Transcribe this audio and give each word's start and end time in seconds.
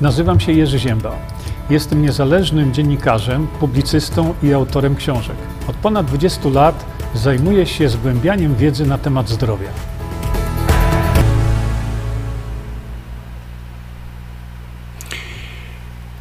Nazywam 0.00 0.40
się 0.40 0.52
Jerzy 0.52 0.78
Ziemba. 0.78 1.16
Jestem 1.70 2.02
niezależnym 2.02 2.74
dziennikarzem, 2.74 3.46
publicystą 3.60 4.34
i 4.42 4.52
autorem 4.52 4.96
książek. 4.96 5.36
Od 5.68 5.76
ponad 5.76 6.06
20 6.06 6.48
lat 6.48 6.86
zajmuję 7.14 7.66
się 7.66 7.88
zgłębianiem 7.88 8.56
wiedzy 8.56 8.86
na 8.86 8.98
temat 8.98 9.28
zdrowia. 9.28 9.68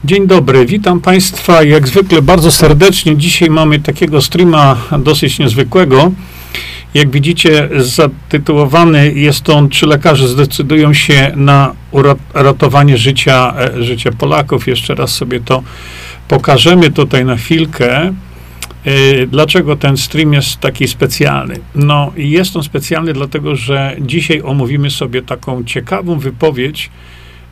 Dzień 0.05 0.27
dobry, 0.27 0.65
witam 0.65 1.01
Państwa 1.01 1.63
jak 1.63 1.87
zwykle 1.87 2.21
bardzo 2.21 2.51
serdecznie. 2.51 3.17
Dzisiaj 3.17 3.49
mamy 3.49 3.79
takiego 3.79 4.21
streama 4.21 4.77
dosyć 4.99 5.39
niezwykłego. 5.39 6.11
Jak 6.93 7.09
widzicie, 7.09 7.69
zatytułowany 7.77 9.13
jest 9.13 9.49
on, 9.49 9.69
czy 9.69 9.85
lekarze 9.85 10.27
zdecydują 10.27 10.93
się 10.93 11.31
na 11.35 11.75
uratowanie 12.33 12.97
życia, 12.97 13.53
e, 13.59 13.83
życia 13.83 14.11
Polaków. 14.11 14.67
Jeszcze 14.67 14.95
raz 14.95 15.11
sobie 15.11 15.39
to 15.39 15.63
pokażemy 16.27 16.91
tutaj 16.91 17.25
na 17.25 17.35
chwilkę. 17.35 18.13
E, 18.85 19.27
dlaczego 19.27 19.75
ten 19.75 19.97
stream 19.97 20.33
jest 20.33 20.59
taki 20.59 20.87
specjalny? 20.87 21.55
No, 21.75 22.11
jest 22.17 22.55
on 22.55 22.63
specjalny 22.63 23.13
dlatego, 23.13 23.55
że 23.55 23.95
dzisiaj 24.01 24.41
omówimy 24.41 24.89
sobie 24.89 25.21
taką 25.21 25.63
ciekawą 25.63 26.19
wypowiedź 26.19 26.89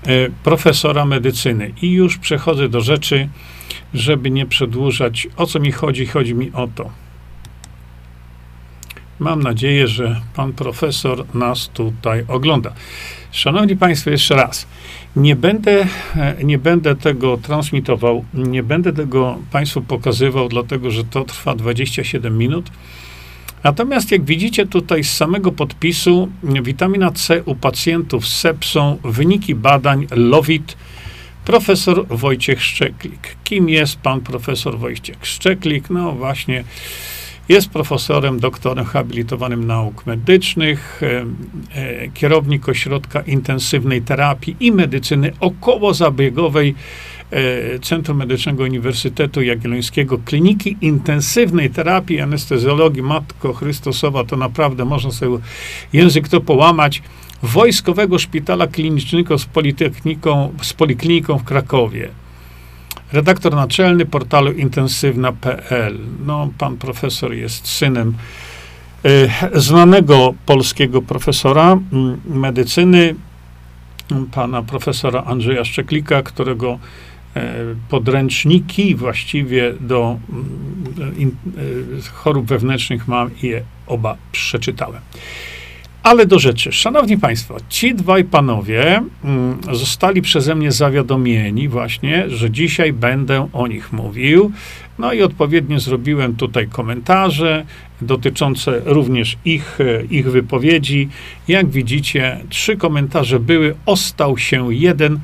e, 0.05 0.29
profesora 0.43 1.05
medycyny. 1.05 1.71
I 1.81 1.91
już 1.91 2.17
przechodzę 2.17 2.69
do 2.69 2.81
rzeczy, 2.81 3.29
żeby 3.93 4.31
nie 4.31 4.45
przedłużać. 4.45 5.27
O 5.37 5.45
co 5.45 5.59
mi 5.59 5.71
chodzi? 5.71 6.05
Chodzi 6.05 6.35
mi 6.35 6.51
o 6.51 6.67
to. 6.75 7.02
Mam 9.19 9.43
nadzieję, 9.43 9.87
że 9.87 10.21
pan 10.35 10.53
profesor 10.53 11.35
nas 11.35 11.69
tutaj 11.73 12.25
ogląda. 12.27 12.73
Szanowni 13.31 13.75
Państwo, 13.75 14.09
jeszcze 14.09 14.35
raz. 14.35 14.67
Nie 15.15 15.35
będę, 15.35 15.87
e, 16.15 16.43
nie 16.43 16.57
będę 16.57 16.95
tego 16.95 17.37
transmitował, 17.37 18.25
nie 18.33 18.63
będę 18.63 18.93
tego 18.93 19.37
Państwu 19.51 19.81
pokazywał, 19.81 20.49
dlatego 20.49 20.91
że 20.91 21.03
to 21.03 21.23
trwa 21.23 21.55
27 21.55 22.37
minut. 22.37 22.71
Natomiast 23.63 24.11
jak 24.11 24.23
widzicie 24.25 24.65
tutaj 24.65 25.03
z 25.03 25.13
samego 25.13 25.51
podpisu, 25.51 26.29
witamina 26.43 27.11
C 27.11 27.43
u 27.43 27.55
pacjentów 27.55 28.27
z 28.27 28.39
sepsą, 28.39 28.97
wyniki 29.03 29.55
badań 29.55 30.07
LOWIT, 30.11 30.77
profesor 31.45 32.07
Wojciech 32.07 32.63
Szczeklik. 32.63 33.35
Kim 33.43 33.69
jest 33.69 33.95
pan 33.95 34.21
profesor 34.21 34.79
Wojciech 34.79 35.25
Szczeklik? 35.25 35.89
No 35.89 36.11
właśnie 36.11 36.63
jest 37.49 37.69
profesorem, 37.69 38.39
doktorem 38.39 38.85
habilitowanym 38.85 39.67
nauk 39.67 40.05
medycznych, 40.05 41.01
e, 41.03 41.25
e, 41.75 42.07
kierownik 42.09 42.69
ośrodka 42.69 43.21
intensywnej 43.21 44.01
terapii 44.01 44.55
i 44.59 44.71
medycyny 44.71 45.31
okołozabiegowej 45.39 46.75
e, 47.31 47.79
Centrum 47.79 48.17
Medycznego 48.17 48.63
Uniwersytetu 48.63 49.41
Jagiellońskiego, 49.41 50.17
Kliniki 50.25 50.77
Intensywnej 50.81 51.69
Terapii 51.69 52.21
Anestezjologii. 52.21 53.01
Matko 53.01 53.53
Chrystusowa, 53.53 54.23
to 54.23 54.37
naprawdę 54.37 54.85
można 54.85 55.11
sobie 55.11 55.37
język 55.93 56.27
to 56.27 56.41
połamać, 56.41 57.01
Wojskowego 57.43 58.19
Szpitala 58.19 58.67
Klinicznego 58.67 59.37
z 59.37 59.45
Politechniką, 59.45 60.53
z 60.61 60.73
Polikliniką 60.73 61.37
w 61.37 61.43
Krakowie 61.43 62.22
redaktor 63.13 63.55
naczelny 63.55 64.05
portalu 64.05 64.51
intensywna.pl. 64.51 65.99
No, 66.25 66.49
pan 66.57 66.77
profesor 66.77 67.33
jest 67.33 67.67
synem 67.67 68.13
y, 69.05 69.29
znanego 69.53 70.33
polskiego 70.45 71.01
profesora 71.01 71.73
y, 71.73 72.37
medycyny, 72.37 73.15
pana 74.31 74.61
profesora 74.61 75.23
Andrzeja 75.23 75.65
Szczeklika, 75.65 76.21
którego 76.21 76.79
y, 77.37 77.39
podręczniki 77.89 78.95
właściwie 78.95 79.73
do 79.79 80.17
chorób 82.13 82.45
wewnętrznych 82.45 83.07
mam 83.07 83.29
i 83.43 83.47
je 83.47 83.63
oba 83.87 84.17
przeczytałem. 84.31 85.01
Ale 86.03 86.25
do 86.25 86.39
rzeczy. 86.39 86.71
Szanowni 86.71 87.17
Państwo, 87.17 87.57
ci 87.69 87.95
dwaj 87.95 88.23
panowie 88.23 89.01
mm, 89.23 89.57
zostali 89.71 90.21
przeze 90.21 90.55
mnie 90.55 90.71
zawiadomieni 90.71 91.67
właśnie, 91.67 92.29
że 92.29 92.51
dzisiaj 92.51 92.93
będę 92.93 93.47
o 93.53 93.67
nich 93.67 93.93
mówił. 93.93 94.51
No 94.99 95.13
i 95.13 95.21
odpowiednio 95.21 95.79
zrobiłem 95.79 96.35
tutaj 96.35 96.67
komentarze 96.67 97.65
dotyczące 98.01 98.81
również 98.85 99.37
ich, 99.45 99.79
e, 99.81 100.05
ich 100.05 100.31
wypowiedzi. 100.31 101.09
Jak 101.47 101.69
widzicie, 101.69 102.39
trzy 102.49 102.77
komentarze 102.77 103.39
były, 103.39 103.75
ostał 103.85 104.37
się 104.37 104.73
jeden, 104.73 105.19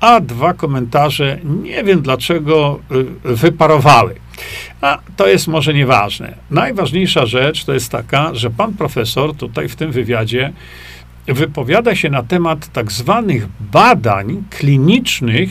a 0.00 0.20
dwa 0.20 0.54
komentarze, 0.54 1.38
nie 1.62 1.84
wiem 1.84 2.02
dlaczego, 2.02 2.80
y, 3.26 3.36
wyparowały. 3.36 4.14
A 4.80 4.98
to 5.16 5.28
jest 5.28 5.48
może 5.48 5.74
nieważne. 5.74 6.34
Najważniejsza 6.50 7.26
rzecz 7.26 7.64
to 7.64 7.74
jest 7.74 7.92
taka, 7.92 8.34
że 8.34 8.50
pan 8.50 8.74
profesor 8.74 9.36
tutaj 9.36 9.68
w 9.68 9.76
tym 9.76 9.92
wywiadzie 9.92 10.52
wypowiada 11.26 11.94
się 11.94 12.10
na 12.10 12.22
temat 12.22 12.72
tak 12.72 12.92
zwanych 12.92 13.46
badań 13.60 14.44
klinicznych 14.50 15.50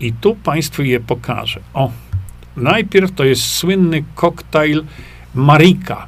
i 0.00 0.12
tu 0.12 0.34
państwu 0.34 0.82
je 0.82 1.00
pokażę. 1.00 1.60
O, 1.74 1.90
najpierw 2.56 3.12
to 3.12 3.24
jest 3.24 3.42
słynny 3.42 4.04
koktajl 4.14 4.84
Marika. 5.34 6.06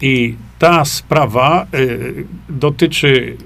I 0.00 0.34
ta 0.58 0.84
sprawa 0.84 1.66
y, 1.74 2.24
dotyczy 2.48 3.36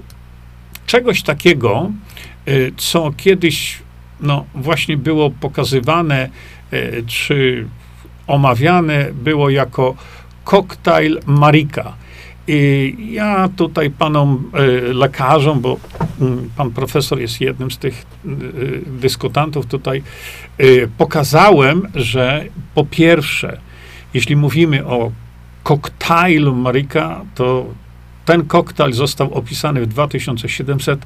czegoś 0.85 1.23
takiego, 1.23 1.91
y, 2.47 2.73
co 2.77 3.11
kiedyś 3.17 3.79
no, 4.21 4.45
właśnie 4.55 4.97
było 4.97 5.29
pokazywane 5.29 6.29
czy 7.07 7.67
omawiane 8.27 9.07
było 9.13 9.49
jako 9.49 9.95
koktajl 10.43 11.19
Marika. 11.25 11.93
I 12.47 12.95
ja 13.11 13.49
tutaj 13.55 13.89
panom 13.89 14.51
e, 14.53 14.93
lekarzom, 14.93 15.59
bo 15.61 15.77
mm, 16.21 16.49
pan 16.55 16.71
profesor 16.71 17.19
jest 17.19 17.41
jednym 17.41 17.71
z 17.71 17.77
tych 17.77 18.05
e, 18.25 18.29
dyskutantów 18.85 19.65
tutaj, 19.65 20.03
pokazałem, 20.97 21.87
że 21.95 22.45
po 22.75 22.85
pierwsze, 22.85 23.57
jeśli 24.13 24.35
mówimy 24.35 24.85
o 24.85 25.11
koktajlu 25.63 26.55
Marika, 26.55 27.21
to 27.35 27.65
ten 28.25 28.45
koktajl 28.45 28.93
został 28.93 29.33
opisany 29.33 29.81
w 29.81 29.87
2700 29.87 31.05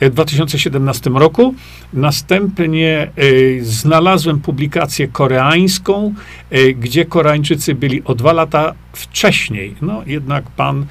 w 0.00 0.10
2017 0.10 1.10
roku. 1.10 1.54
Następnie 1.92 3.10
y, 3.18 3.60
znalazłem 3.62 4.40
publikację 4.40 5.08
koreańską, 5.08 6.14
y, 6.52 6.74
gdzie 6.74 7.04
Koreańczycy 7.04 7.74
byli 7.74 8.04
o 8.04 8.14
dwa 8.14 8.32
lata 8.32 8.74
wcześniej. 8.92 9.74
No 9.82 10.02
jednak 10.06 10.50
pan 10.50 10.86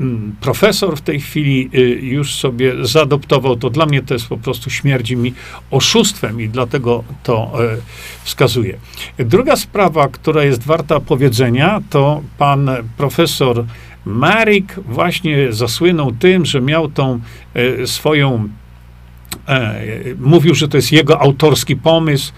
mm, 0.00 0.36
profesor 0.40 0.96
w 0.96 1.00
tej 1.00 1.20
chwili 1.20 1.70
już 2.00 2.34
sobie 2.34 2.86
zaadoptował, 2.86 3.56
to 3.56 3.70
dla 3.70 3.86
mnie 3.86 4.02
to 4.02 4.14
jest 4.14 4.26
po 4.26 4.36
prostu 4.36 4.70
śmierdzi 4.70 5.16
mi 5.16 5.34
oszustwem 5.70 6.40
i 6.40 6.48
dlatego 6.48 7.04
to 7.22 7.52
wskazuję. 8.24 8.78
Druga 9.18 9.56
sprawa, 9.56 10.08
która 10.08 10.44
jest 10.44 10.62
warta 10.62 11.00
powiedzenia, 11.00 11.80
to 11.90 12.22
pan 12.38 12.70
profesor 12.96 13.64
Marik 14.06 14.74
właśnie 14.88 15.52
zasłynął 15.52 16.12
tym, 16.12 16.46
że 16.46 16.60
miał 16.60 16.88
tą 16.88 17.20
e, 17.54 17.86
swoją, 17.86 18.48
e, 19.48 19.80
mówił, 20.20 20.54
że 20.54 20.68
to 20.68 20.76
jest 20.76 20.92
jego 20.92 21.20
autorski 21.20 21.76
pomysł. 21.76 22.32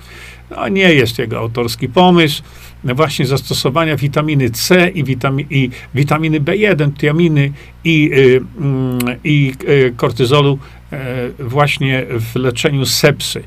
No 0.51 0.69
nie 0.69 0.95
jest 0.95 1.19
jego 1.19 1.39
autorski 1.39 1.89
pomysł. 1.89 2.43
Właśnie 2.85 3.27
zastosowania 3.27 3.97
witaminy 3.97 4.51
C 4.51 4.89
i, 4.89 5.05
witami, 5.05 5.47
i 5.51 5.71
witaminy 5.95 6.41
B1, 6.41 6.93
tiaminy 6.99 7.53
i, 7.85 8.11
y, 8.13 8.41
mm, 8.61 8.99
i 9.25 9.53
y, 9.69 9.95
kortyzolu 9.97 10.59
e, 10.93 11.29
właśnie 11.39 12.07
w 12.11 12.37
leczeniu 12.37 12.87
sepsy. 12.87 13.43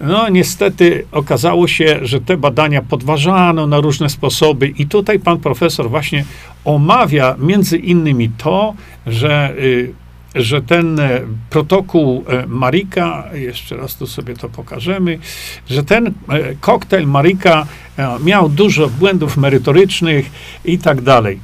No, 0.00 0.28
niestety 0.28 1.04
okazało 1.12 1.68
się, 1.68 1.98
że 2.02 2.20
te 2.20 2.36
badania 2.36 2.82
podważano 2.82 3.66
na 3.66 3.80
różne 3.80 4.08
sposoby, 4.10 4.68
i 4.68 4.86
tutaj 4.86 5.20
pan 5.20 5.38
profesor 5.38 5.90
właśnie 5.90 6.24
omawia 6.64 7.36
między 7.38 7.78
innymi 7.78 8.30
to, 8.38 8.74
że, 9.06 9.54
y, 9.58 9.94
że 10.34 10.62
ten 10.62 11.00
e, 11.00 11.20
protokół 11.50 12.24
e, 12.28 12.46
Marika, 12.46 13.24
jeszcze 13.32 13.76
raz 13.76 13.96
tu 13.96 14.06
sobie 14.06 14.34
to 14.36 14.48
pokażemy, 14.48 15.18
że 15.70 15.84
ten 15.84 16.06
e, 16.06 16.12
koktajl 16.60 17.06
Marika 17.06 17.66
miał 18.24 18.48
dużo 18.48 18.88
błędów 18.88 19.36
merytorycznych 19.36 20.30
i 20.64 20.78
tak 20.78 21.00
dalej. 21.00 21.40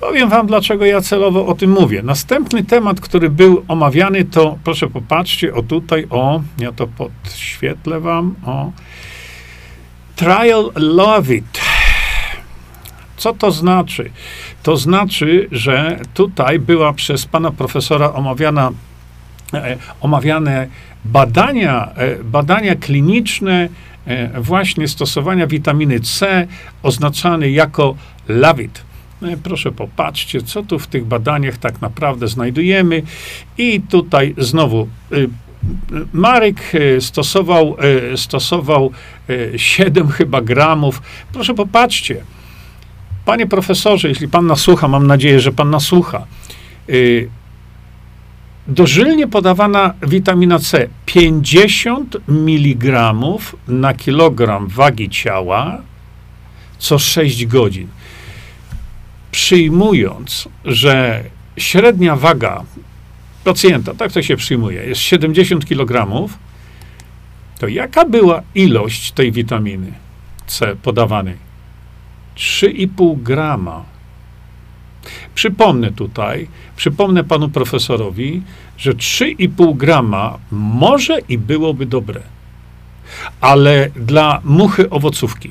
Powiem 0.00 0.28
wam, 0.28 0.46
dlaczego 0.46 0.84
ja 0.84 1.00
celowo 1.00 1.46
o 1.46 1.54
tym 1.54 1.70
mówię. 1.70 2.02
Następny 2.02 2.64
temat, 2.64 3.00
który 3.00 3.30
był 3.30 3.64
omawiany, 3.68 4.24
to 4.24 4.58
proszę 4.64 4.86
popatrzcie, 4.86 5.54
o 5.54 5.62
tutaj, 5.62 6.06
o, 6.10 6.42
ja 6.58 6.72
to 6.72 6.86
podświetlę 6.86 8.00
wam, 8.00 8.34
o. 8.46 8.72
Trial 10.16 10.72
Lovit. 10.74 11.60
Co 13.16 13.32
to 13.32 13.50
znaczy? 13.50 14.10
To 14.62 14.76
znaczy, 14.76 15.48
że 15.52 16.00
tutaj 16.14 16.58
była 16.58 16.92
przez 16.92 17.26
pana 17.26 17.50
profesora 17.50 18.12
omawiana 18.12 18.70
e, 19.54 19.76
omawiane 20.00 20.66
badania, 21.04 21.88
e, 21.96 22.24
badania 22.24 22.76
kliniczne 22.76 23.68
e, 24.06 24.40
właśnie 24.40 24.88
stosowania 24.88 25.46
witaminy 25.46 26.00
C 26.00 26.46
oznaczane 26.82 27.50
jako 27.50 27.96
LAVIT. 28.28 28.85
E, 29.22 29.36
Proszę 29.36 29.72
popatrzcie, 29.72 30.42
co 30.42 30.62
tu 30.62 30.78
w 30.78 30.86
tych 30.86 31.04
badaniach 31.04 31.58
tak 31.58 31.80
naprawdę 31.80 32.28
znajdujemy. 32.28 33.02
I 33.58 33.80
tutaj 33.80 34.34
znowu 34.38 34.88
y, 35.12 35.28
Marek 36.12 36.60
e, 36.74 37.00
stosował, 37.00 37.76
stosował 38.16 38.90
e, 39.54 39.58
7 39.58 40.08
chyba 40.08 40.40
gramów. 40.40 41.02
Proszę 41.32 41.54
popatrzcie. 41.54 42.24
Panie 43.24 43.46
profesorze, 43.46 44.08
jeśli 44.08 44.28
pan 44.28 44.46
nas 44.46 44.60
słucha, 44.60 44.88
mam 44.88 45.06
nadzieję, 45.06 45.40
że 45.40 45.52
pan 45.52 45.70
nas 45.70 45.82
słucha. 45.82 46.26
y, 46.90 47.28
Dożylnie 48.68 49.28
podawana 49.28 49.94
witamina 50.02 50.58
C 50.58 50.88
50 51.06 52.16
mg 52.28 53.12
na 53.68 53.94
kilogram 53.94 54.68
wagi 54.68 55.08
ciała 55.10 55.78
co 56.78 56.98
6 56.98 57.46
godzin. 57.46 57.88
Przyjmując, 59.36 60.48
że 60.64 61.24
średnia 61.56 62.16
waga 62.16 62.64
pacjenta, 63.44 63.94
tak 63.94 64.12
to 64.12 64.22
się 64.22 64.36
przyjmuje, 64.36 64.84
jest 64.84 65.00
70 65.00 65.66
kg, 65.66 66.06
to 67.58 67.68
jaka 67.68 68.04
była 68.04 68.42
ilość 68.54 69.12
tej 69.12 69.32
witaminy 69.32 69.92
C 70.46 70.76
podawanej? 70.76 71.36
3,5 72.36 73.22
grama. 73.22 73.84
Przypomnę 75.34 75.92
tutaj, 75.92 76.48
przypomnę 76.76 77.24
panu 77.24 77.48
profesorowi, 77.48 78.42
że 78.78 78.94
3,5 78.94 79.76
grama 79.76 80.38
może 80.50 81.18
i 81.28 81.38
byłoby 81.38 81.86
dobre, 81.86 82.20
ale 83.40 83.90
dla 83.96 84.40
muchy 84.44 84.90
owocówki, 84.90 85.50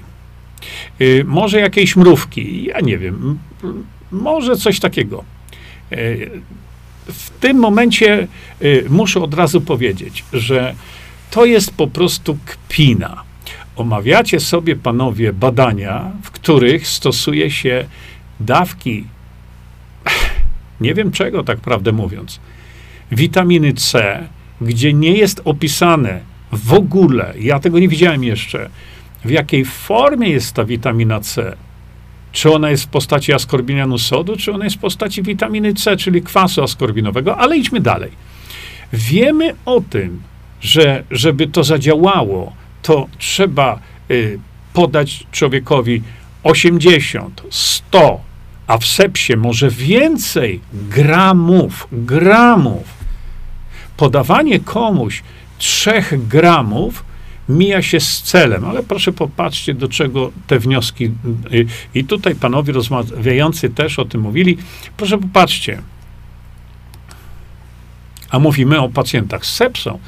y, 1.01 1.23
może 1.27 1.59
jakiejś 1.59 1.95
mrówki, 1.95 2.65
ja 2.65 2.79
nie 2.79 2.97
wiem, 2.97 3.39
może 4.11 4.55
coś 4.55 4.79
takiego. 4.79 5.23
Y, 5.91 6.41
w 7.05 7.29
tym 7.29 7.57
momencie 7.57 8.27
y, 8.61 8.85
muszę 8.89 9.19
od 9.19 9.33
razu 9.33 9.61
powiedzieć, 9.61 10.23
że 10.33 10.75
to 11.31 11.45
jest 11.45 11.73
po 11.73 11.87
prostu 11.87 12.37
kpina. 12.45 13.23
Omawiacie 13.75 14.39
sobie, 14.39 14.75
panowie, 14.75 15.33
badania, 15.33 16.11
w 16.23 16.31
których 16.31 16.87
stosuje 16.87 17.51
się 17.51 17.85
dawki, 18.39 19.05
nie 20.81 20.93
wiem 20.93 21.11
czego, 21.11 21.43
tak 21.43 21.59
prawdę 21.59 21.91
mówiąc, 21.91 22.39
witaminy 23.11 23.73
C, 23.73 24.23
gdzie 24.61 24.93
nie 24.93 25.11
jest 25.11 25.41
opisane 25.45 26.19
w 26.51 26.73
ogóle, 26.73 27.33
ja 27.39 27.59
tego 27.59 27.79
nie 27.79 27.87
widziałem 27.87 28.23
jeszcze, 28.23 28.69
w 29.25 29.29
jakiej 29.29 29.65
formie 29.65 30.29
jest 30.29 30.53
ta 30.53 30.65
witamina 30.65 31.19
C. 31.19 31.55
Czy 32.35 32.51
ona 32.51 32.69
jest 32.69 32.83
w 32.83 32.87
postaci 32.87 33.33
askorbinianu 33.33 33.97
sodu, 33.97 34.37
czy 34.37 34.53
ona 34.53 34.63
jest 34.63 34.75
w 34.75 34.79
postaci 34.79 35.23
witaminy 35.23 35.73
C, 35.73 35.97
czyli 35.97 36.21
kwasu 36.21 36.63
askorbinowego, 36.63 37.37
ale 37.37 37.57
idźmy 37.57 37.79
dalej. 37.79 38.11
Wiemy 38.93 39.55
o 39.65 39.81
tym, 39.81 40.21
że 40.61 41.03
żeby 41.11 41.47
to 41.47 41.63
zadziałało, 41.63 42.53
to 42.81 43.07
trzeba 43.17 43.79
y, 44.11 44.39
podać 44.73 45.23
człowiekowi 45.31 46.01
80, 46.43 47.41
100, 47.49 48.21
a 48.67 48.77
w 48.77 48.85
sepsie 48.85 49.37
może 49.37 49.69
więcej 49.69 50.59
gramów, 50.73 51.87
gramów. 51.91 52.83
Podawanie 53.97 54.59
komuś 54.59 55.23
3 55.57 56.03
gramów 56.11 57.03
mija 57.49 57.81
się 57.81 57.99
z 57.99 58.21
celem, 58.21 58.65
ale 58.65 58.83
proszę 58.83 59.11
popatrzcie, 59.11 59.73
do 59.73 59.87
czego 59.87 60.31
te 60.47 60.59
wnioski. 60.59 61.05
y, 61.53 61.65
I 61.95 62.03
tutaj 62.03 62.35
panowie 62.35 62.73
rozmawiający 62.73 63.69
też 63.69 63.99
o 63.99 64.05
tym 64.05 64.21
mówili. 64.21 64.57
Proszę 64.97 65.17
popatrzcie. 65.17 65.81
A 68.29 68.39
mówimy 68.39 68.79
o 68.79 68.89
pacjentach 68.89 69.45
z 69.45 69.53
sepsą. 69.53 69.99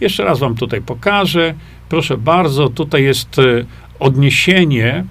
Jeszcze 0.00 0.24
raz 0.24 0.38
wam 0.38 0.54
tutaj 0.54 0.82
pokażę. 0.82 1.54
Proszę 1.88 2.18
bardzo, 2.18 2.68
tutaj 2.68 3.02
jest 3.02 3.38
y, 3.38 3.66
odniesienie. 3.98 5.04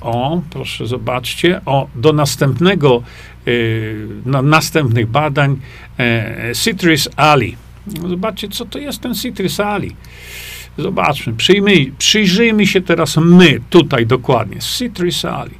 O, 0.00 0.42
proszę 0.50 0.86
zobaczcie, 0.86 1.60
o, 1.66 1.88
do 1.94 2.12
następnego, 2.12 3.02
y, 3.48 4.08
na, 4.26 4.42
następnych 4.42 5.06
badań 5.06 5.60
e, 5.98 6.52
Citrus 6.54 7.08
Ali. 7.16 7.56
Zobaczcie, 8.08 8.48
co 8.48 8.64
to 8.64 8.78
jest 8.78 9.00
ten 9.00 9.14
Citrus 9.14 9.60
Ali. 9.60 9.96
Zobaczmy, 10.78 11.34
przyjrzyjmy 11.98 12.66
się 12.66 12.80
teraz 12.80 13.16
my 13.16 13.60
tutaj 13.70 14.06
dokładnie. 14.06 14.58
Citrus 14.60 15.24
Ali. 15.24 15.54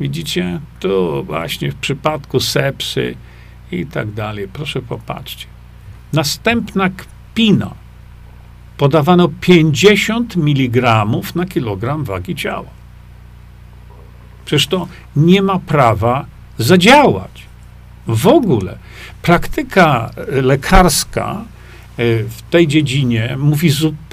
Widzicie? 0.00 0.60
Tu 0.80 1.24
właśnie 1.24 1.72
w 1.72 1.74
przypadku 1.74 2.40
sepsy 2.40 3.14
i 3.72 3.86
tak 3.86 4.10
dalej. 4.12 4.48
Proszę 4.52 4.82
popatrzcie. 4.82 5.46
Następna 6.12 6.90
kpina. 6.90 7.74
Podawano 8.76 9.28
50 9.40 10.36
mg 10.36 11.06
na 11.34 11.46
kilogram 11.46 12.04
wagi 12.04 12.34
ciała. 12.34 12.70
Przecież 14.44 14.66
to 14.66 14.88
nie 15.16 15.42
ma 15.42 15.58
prawa 15.58 16.26
zadziałać. 16.58 17.42
W 18.06 18.26
ogóle. 18.26 18.78
Praktyka 19.22 20.10
lekarska 20.28 21.44
e, 21.96 22.24
w 22.24 22.42
tej 22.50 22.68
dziedzinie 22.68 23.36
mówi 23.38 23.70
zupełnie 23.70 24.07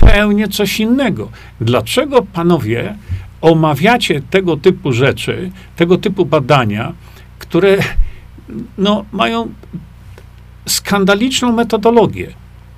coś 0.52 0.80
innego. 0.80 1.30
Dlaczego 1.62 2.22
panowie 2.22 2.96
omawiacie 3.42 4.22
tego 4.22 4.57
typu 4.57 4.92
rzeczy, 4.92 5.52
tego 5.75 5.98
typu 5.98 6.25
badania, 6.25 6.94
które 7.40 7.78
no, 8.78 9.06
mają 9.12 9.50
skandaliczną 10.66 11.52
metodologię? 11.52 12.34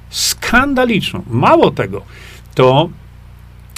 Skandaliczną. 0.09 1.23
Mało 1.29 1.71
tego, 1.71 2.01
to 2.55 2.89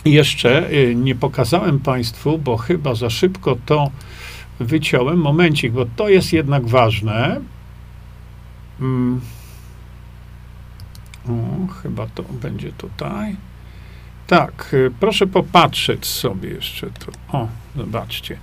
jeszcze 0.06 0.72
y, 0.72 0.96
nie 0.96 1.16
pokazałem 1.16 1.80
Państwu, 1.80 2.38
bo 2.38 2.58
chyba 2.58 2.96
za 2.96 3.10
szybko 3.10 3.58
to 3.66 3.92
wyciąłem. 4.60 5.20
Momencik, 5.20 5.72
bo 5.72 5.86
to 5.96 6.10
jest 6.10 6.34
jednak 6.34 6.68
ważne. 6.68 7.42
Mm. 8.82 9.22
O, 11.30 11.68
chyba 11.74 12.08
to 12.08 12.24
będzie 12.24 12.72
tutaj. 12.72 13.36
Tak, 14.28 14.70
y, 14.74 14.92
proszę 15.00 15.28
popatrzeć 15.28 16.06
sobie 16.06 16.50
jeszcze 16.50 16.88
tu. 16.88 17.12
O, 17.32 17.48
zobaczcie. 17.76 18.38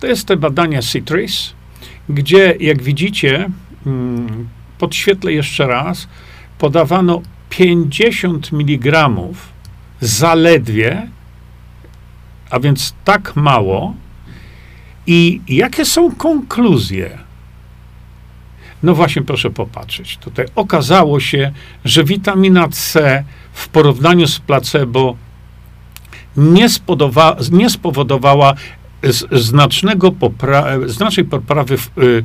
To 0.00 0.06
jest 0.06 0.26
te 0.26 0.36
badania 0.36 0.82
Citrus, 0.82 1.54
gdzie, 2.08 2.56
jak 2.60 2.82
widzicie, 2.82 3.48
mm, 3.86 4.48
podświetlę 4.78 5.32
jeszcze 5.32 5.66
raz, 5.66 6.08
podawano 6.58 7.22
50 7.50 8.52
mg 8.52 9.08
zaledwie, 10.00 11.08
a 12.50 12.60
więc 12.60 12.94
tak 13.04 13.36
mało. 13.36 13.94
I 15.06 15.40
jakie 15.48 15.84
są 15.84 16.14
konkluzje? 16.14 17.18
No 18.82 18.94
właśnie, 18.94 19.22
proszę 19.22 19.50
popatrzeć. 19.50 20.16
Tutaj 20.16 20.46
okazało 20.54 21.20
się, 21.20 21.52
że 21.84 22.04
witamina 22.04 22.68
C 22.68 23.24
w 23.52 23.68
porównaniu 23.68 24.26
z 24.26 24.38
placebo 24.38 25.16
nie, 26.36 26.66
nie 27.52 27.70
spowodowała 27.70 28.54
znacznego 29.32 30.12
popra- 30.12 30.88
znacznej 30.88 31.26
poprawy 31.26 31.74
y, 31.98 32.24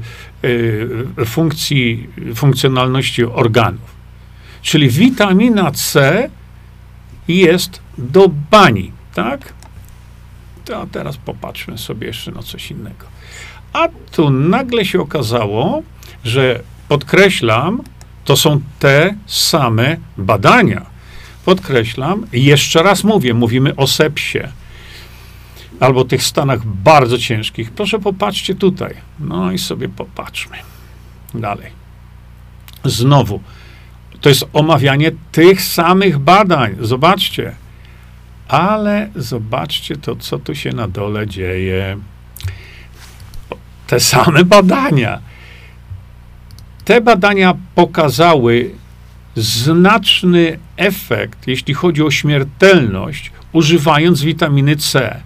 y, 1.19 1.25
funkcji, 1.25 2.09
funkcjonalności 2.35 3.23
organów. 3.23 3.97
Czyli 4.61 4.89
witamina 4.89 5.71
C 5.71 6.29
jest 7.27 7.81
do 7.97 8.29
bani, 8.51 8.91
tak? 9.13 9.53
To 10.65 10.87
teraz 10.91 11.17
popatrzmy 11.17 11.77
sobie 11.77 12.07
jeszcze 12.07 12.31
na 12.31 12.43
coś 12.43 12.71
innego. 12.71 13.05
A 13.73 13.87
tu 14.11 14.29
nagle 14.29 14.85
się 14.85 15.01
okazało, 15.01 15.83
że 16.27 16.59
podkreślam, 16.87 17.81
to 18.25 18.37
są 18.37 18.61
te 18.79 19.15
same 19.25 19.97
badania. 20.17 20.85
Podkreślam, 21.45 22.25
jeszcze 22.33 22.83
raz 22.83 23.03
mówię, 23.03 23.33
mówimy 23.33 23.75
o 23.75 23.87
sepsie 23.87 24.39
albo 25.79 26.05
tych 26.05 26.23
stanach 26.23 26.65
bardzo 26.65 27.17
ciężkich. 27.17 27.71
Proszę 27.71 27.99
popatrzcie 27.99 28.55
tutaj. 28.55 28.93
No 29.19 29.51
i 29.51 29.57
sobie 29.57 29.89
popatrzmy. 29.89 30.57
Dalej. 31.33 31.71
Znowu, 32.85 33.41
to 34.21 34.29
jest 34.29 34.45
omawianie 34.53 35.11
tych 35.31 35.61
samych 35.61 36.19
badań. 36.19 36.75
Zobaczcie. 36.79 37.55
Ale 38.47 39.09
zobaczcie 39.15 39.95
to, 39.95 40.15
co 40.15 40.39
tu 40.39 40.55
się 40.55 40.71
na 40.71 40.87
dole 40.87 41.27
dzieje. 41.27 41.97
Te 43.87 43.99
same 43.99 44.45
badania. 44.45 45.19
Te 46.87 47.01
badania 47.01 47.53
pokazały 47.75 48.71
znaczny 49.35 50.59
efekt, 50.77 51.47
jeśli 51.47 51.73
chodzi 51.73 52.03
o 52.03 52.11
śmiertelność, 52.11 53.31
używając 53.53 54.21
witaminy 54.21 54.75
C. 54.75 55.21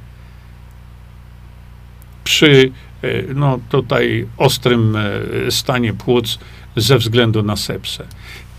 Przy 2.24 2.72
e, 3.02 3.08
no, 3.36 3.60
tutaj 3.70 4.28
ostrym 4.38 4.96
e, 4.96 5.52
stanie 5.52 5.94
płuc 5.94 6.40
ze 6.76 6.98
względu 6.98 7.44
na 7.44 7.56
sepsę. 7.56 8.04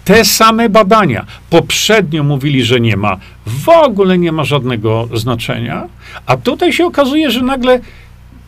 Te 0.04 0.24
same 0.24 0.68
badania 0.68 1.26
poprzednio 1.50 2.22
mówili, 2.22 2.64
że 2.64 2.80
nie 2.80 2.96
ma, 2.96 3.16
w 3.46 3.68
ogóle 3.68 4.18
nie 4.18 4.32
ma 4.32 4.44
żadnego 4.44 5.08
znaczenia, 5.14 5.88
a 6.26 6.36
tutaj 6.36 6.72
się 6.72 6.86
okazuje, 6.86 7.30
że 7.30 7.42
nagle 7.42 7.80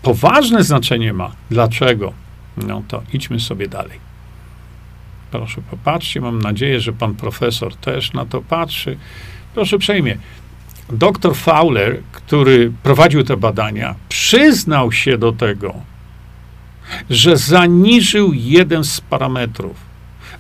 poważne 0.03 0.65
znaczenie 0.65 1.13
ma. 1.13 1.33
Dlaczego? 1.51 2.13
No 2.57 2.83
to 2.89 3.03
idźmy 3.13 3.41
sobie 3.41 3.69
dalej. 3.69 4.04
Proszę 5.35 5.63
popatrzcie, 5.71 6.21
mam 6.21 6.43
nadzieję, 6.43 6.81
że 6.81 6.93
pan 6.93 7.15
profesor 7.15 7.77
też 7.77 8.13
na 8.13 8.27
to 8.27 8.41
patrzy. 8.41 8.97
Proszę 9.55 9.79
przejmie. 9.79 10.19
Doktor 10.93 11.37
Fowler, 11.37 12.03
który 12.13 12.73
prowadził 12.83 13.25
te 13.25 13.37
badania, 13.37 13.95
przyznał 14.09 14.93
się 14.93 15.19
do 15.19 15.33
tego, 15.33 15.75
że 17.11 17.37
zaniżył 17.37 18.33
jeden 18.33 18.85
z 18.85 19.01
parametrów. 19.01 19.77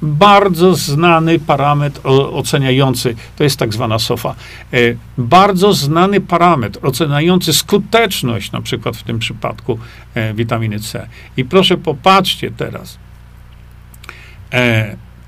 Bardzo 0.02 0.74
znany 0.74 1.38
parametr 1.38 2.00
oceniający, 2.32 3.16
to 3.36 3.44
jest 3.44 3.58
tak 3.58 3.72
zwana 3.72 3.98
SOFA, 3.98 4.34
e, 4.72 4.76
bardzo 5.18 5.72
znany 5.72 6.20
parametr 6.20 6.78
oceniający 6.82 7.52
skuteczność, 7.52 8.52
na 8.52 8.60
przykład 8.60 8.96
w 8.96 9.02
tym 9.02 9.18
przypadku 9.18 9.78
e, 10.14 10.34
witaminy 10.34 10.80
C. 10.80 11.08
I 11.36 11.44
proszę 11.44 11.76
popatrzcie 11.76 12.50
teraz, 12.50 12.98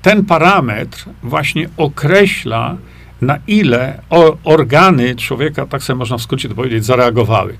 ten 0.01 0.25
parametr 0.25 1.05
właśnie 1.23 1.69
określa, 1.77 2.77
na 3.21 3.39
ile 3.47 4.01
organy 4.43 5.15
człowieka, 5.15 5.65
tak 5.65 5.83
sobie 5.83 5.97
można 5.97 6.17
w 6.17 6.21
skrócie 6.21 6.49
to 6.49 6.55
powiedzieć, 6.55 6.85
zareagowały. 6.85 7.57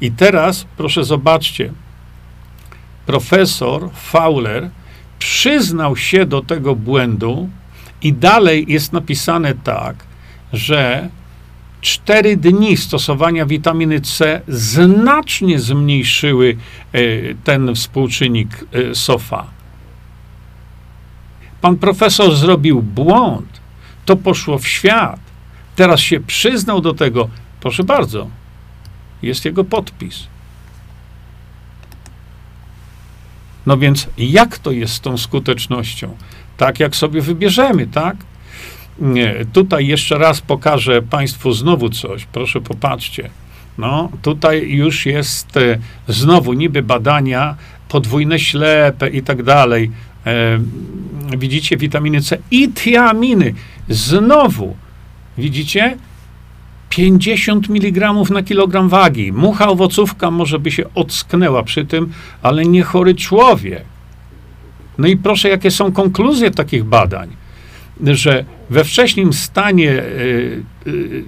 I 0.00 0.12
teraz, 0.12 0.66
proszę 0.76 1.04
zobaczcie, 1.04 1.72
profesor 3.06 3.90
Fowler 3.94 4.70
przyznał 5.18 5.96
się 5.96 6.26
do 6.26 6.42
tego 6.42 6.74
błędu 6.74 7.48
i 8.02 8.12
dalej 8.12 8.64
jest 8.68 8.92
napisane 8.92 9.54
tak, 9.54 9.96
że 10.52 11.08
cztery 11.80 12.36
dni 12.36 12.76
stosowania 12.76 13.46
witaminy 13.46 14.00
C 14.00 14.40
znacznie 14.48 15.58
zmniejszyły 15.58 16.56
e, 16.92 17.00
ten 17.44 17.74
współczynnik 17.74 18.64
e, 18.72 18.94
SOFA. 18.94 19.59
Pan 21.60 21.76
profesor 21.76 22.36
zrobił 22.36 22.82
błąd. 22.82 23.60
To 24.04 24.16
poszło 24.16 24.58
w 24.58 24.68
świat. 24.68 25.20
Teraz 25.76 26.00
się 26.00 26.20
przyznał 26.20 26.80
do 26.80 26.94
tego. 26.94 27.28
Proszę 27.60 27.84
bardzo, 27.84 28.26
jest 29.22 29.44
jego 29.44 29.64
podpis. 29.64 30.26
No 33.66 33.78
więc 33.78 34.08
jak 34.18 34.58
to 34.58 34.70
jest 34.70 34.94
z 34.94 35.00
tą 35.00 35.18
skutecznością? 35.18 36.16
Tak 36.56 36.80
jak 36.80 36.96
sobie 36.96 37.20
wybierzemy, 37.20 37.86
tak? 37.86 38.16
Nie, 38.98 39.34
tutaj 39.52 39.86
jeszcze 39.86 40.18
raz 40.18 40.40
pokażę 40.40 41.02
Państwu 41.02 41.52
znowu 41.52 41.90
coś. 41.90 42.24
Proszę 42.24 42.60
popatrzcie. 42.60 43.30
No, 43.78 44.10
tutaj 44.22 44.70
już 44.70 45.06
jest 45.06 45.56
e, 45.56 45.78
znowu 46.08 46.52
niby 46.52 46.82
badania, 46.82 47.56
podwójne 47.88 48.38
ślepe 48.38 49.10
i 49.10 49.22
tak 49.22 49.42
dalej. 49.42 49.90
E, 50.26 50.58
widzicie, 51.38 51.76
witaminy 51.76 52.20
C 52.20 52.38
i 52.50 52.72
tiaminy. 52.72 53.54
Znowu, 53.88 54.76
widzicie, 55.38 55.96
50 56.90 57.70
mg 57.70 58.12
na 58.30 58.42
kilogram 58.42 58.88
wagi. 58.88 59.32
Mucha 59.32 59.68
owocówka 59.68 60.30
może 60.30 60.58
by 60.58 60.70
się 60.70 60.84
ocknęła 60.94 61.62
przy 61.62 61.84
tym, 61.84 62.12
ale 62.42 62.64
nie 62.64 62.82
chory 62.82 63.14
człowiek. 63.14 63.84
No 64.98 65.08
i 65.08 65.16
proszę, 65.16 65.48
jakie 65.48 65.70
są 65.70 65.92
konkluzje 65.92 66.50
takich 66.50 66.84
badań, 66.84 67.28
że 68.04 68.44
we 68.70 68.84
wcześnim 68.84 69.32
stanie 69.32 69.90
y, 69.90 70.62
y, 70.86 71.24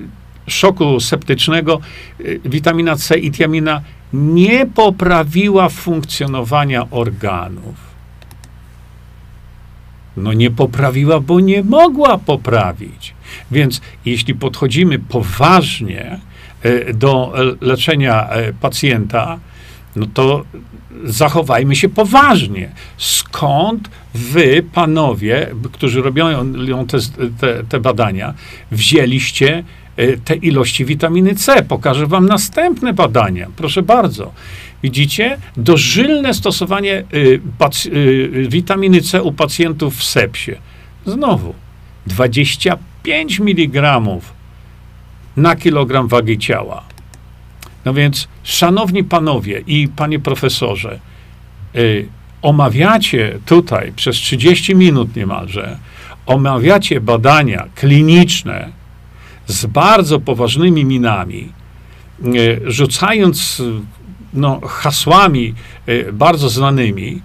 szoku 0.46 1.00
septycznego 1.00 1.80
y, 2.20 2.40
witamina 2.44 2.96
C 2.96 3.18
i 3.18 3.30
tiamina 3.30 3.82
nie 4.12 4.66
poprawiła 4.66 5.68
funkcjonowania 5.68 6.90
organów. 6.90 7.91
No 10.16 10.32
nie 10.32 10.50
poprawiła, 10.50 11.20
bo 11.20 11.40
nie 11.40 11.62
mogła 11.62 12.18
poprawić. 12.18 13.14
Więc 13.50 13.80
jeśli 14.04 14.34
podchodzimy 14.34 14.98
poważnie 14.98 16.18
e, 16.62 16.94
do 16.94 17.32
leczenia 17.60 18.28
e, 18.28 18.52
pacjenta, 18.52 19.38
no 19.96 20.06
to 20.14 20.44
zachowajmy 21.04 21.76
się 21.76 21.88
poważnie. 21.88 22.70
Skąd 22.96 23.90
wy, 24.14 24.64
panowie, 24.72 25.48
którzy 25.72 26.02
robią 26.02 26.54
te, 26.86 26.98
te, 27.40 27.64
te 27.64 27.80
badania, 27.80 28.34
wzięliście 28.70 29.58
e, 29.58 29.64
te 30.24 30.34
ilości 30.34 30.84
witaminy 30.84 31.34
C? 31.34 31.62
Pokażę 31.62 32.06
wam 32.06 32.26
następne 32.26 32.92
badania. 32.92 33.46
Proszę 33.56 33.82
bardzo. 33.82 34.32
Widzicie? 34.82 35.38
Dożylne 35.56 36.34
stosowanie 36.34 37.04
y, 37.14 37.40
y, 37.86 38.46
witaminy 38.48 39.00
C 39.00 39.22
u 39.22 39.32
pacjentów 39.32 39.96
w 39.96 40.04
sepsie. 40.04 40.52
Znowu 41.06 41.54
25 42.06 43.40
mg 43.40 44.00
na 45.36 45.56
kilogram 45.56 46.08
wagi 46.08 46.38
ciała. 46.38 46.82
No 47.84 47.94
więc, 47.94 48.28
szanowni 48.42 49.04
panowie 49.04 49.62
i 49.66 49.88
panie 49.96 50.18
profesorze, 50.18 50.98
y, 51.76 52.08
omawiacie 52.42 53.38
tutaj 53.46 53.92
przez 53.96 54.16
30 54.16 54.74
minut 54.74 55.16
niemalże, 55.16 55.78
omawiacie 56.26 57.00
badania 57.00 57.66
kliniczne 57.74 58.81
z 59.46 59.66
bardzo 59.66 60.20
poważnymi 60.20 60.84
minami, 60.84 61.52
y, 62.24 62.60
rzucając 62.66 63.62
no, 64.34 64.60
hasłami 64.60 65.54
y, 65.88 66.12
bardzo 66.12 66.48
znanymi, 66.48 67.22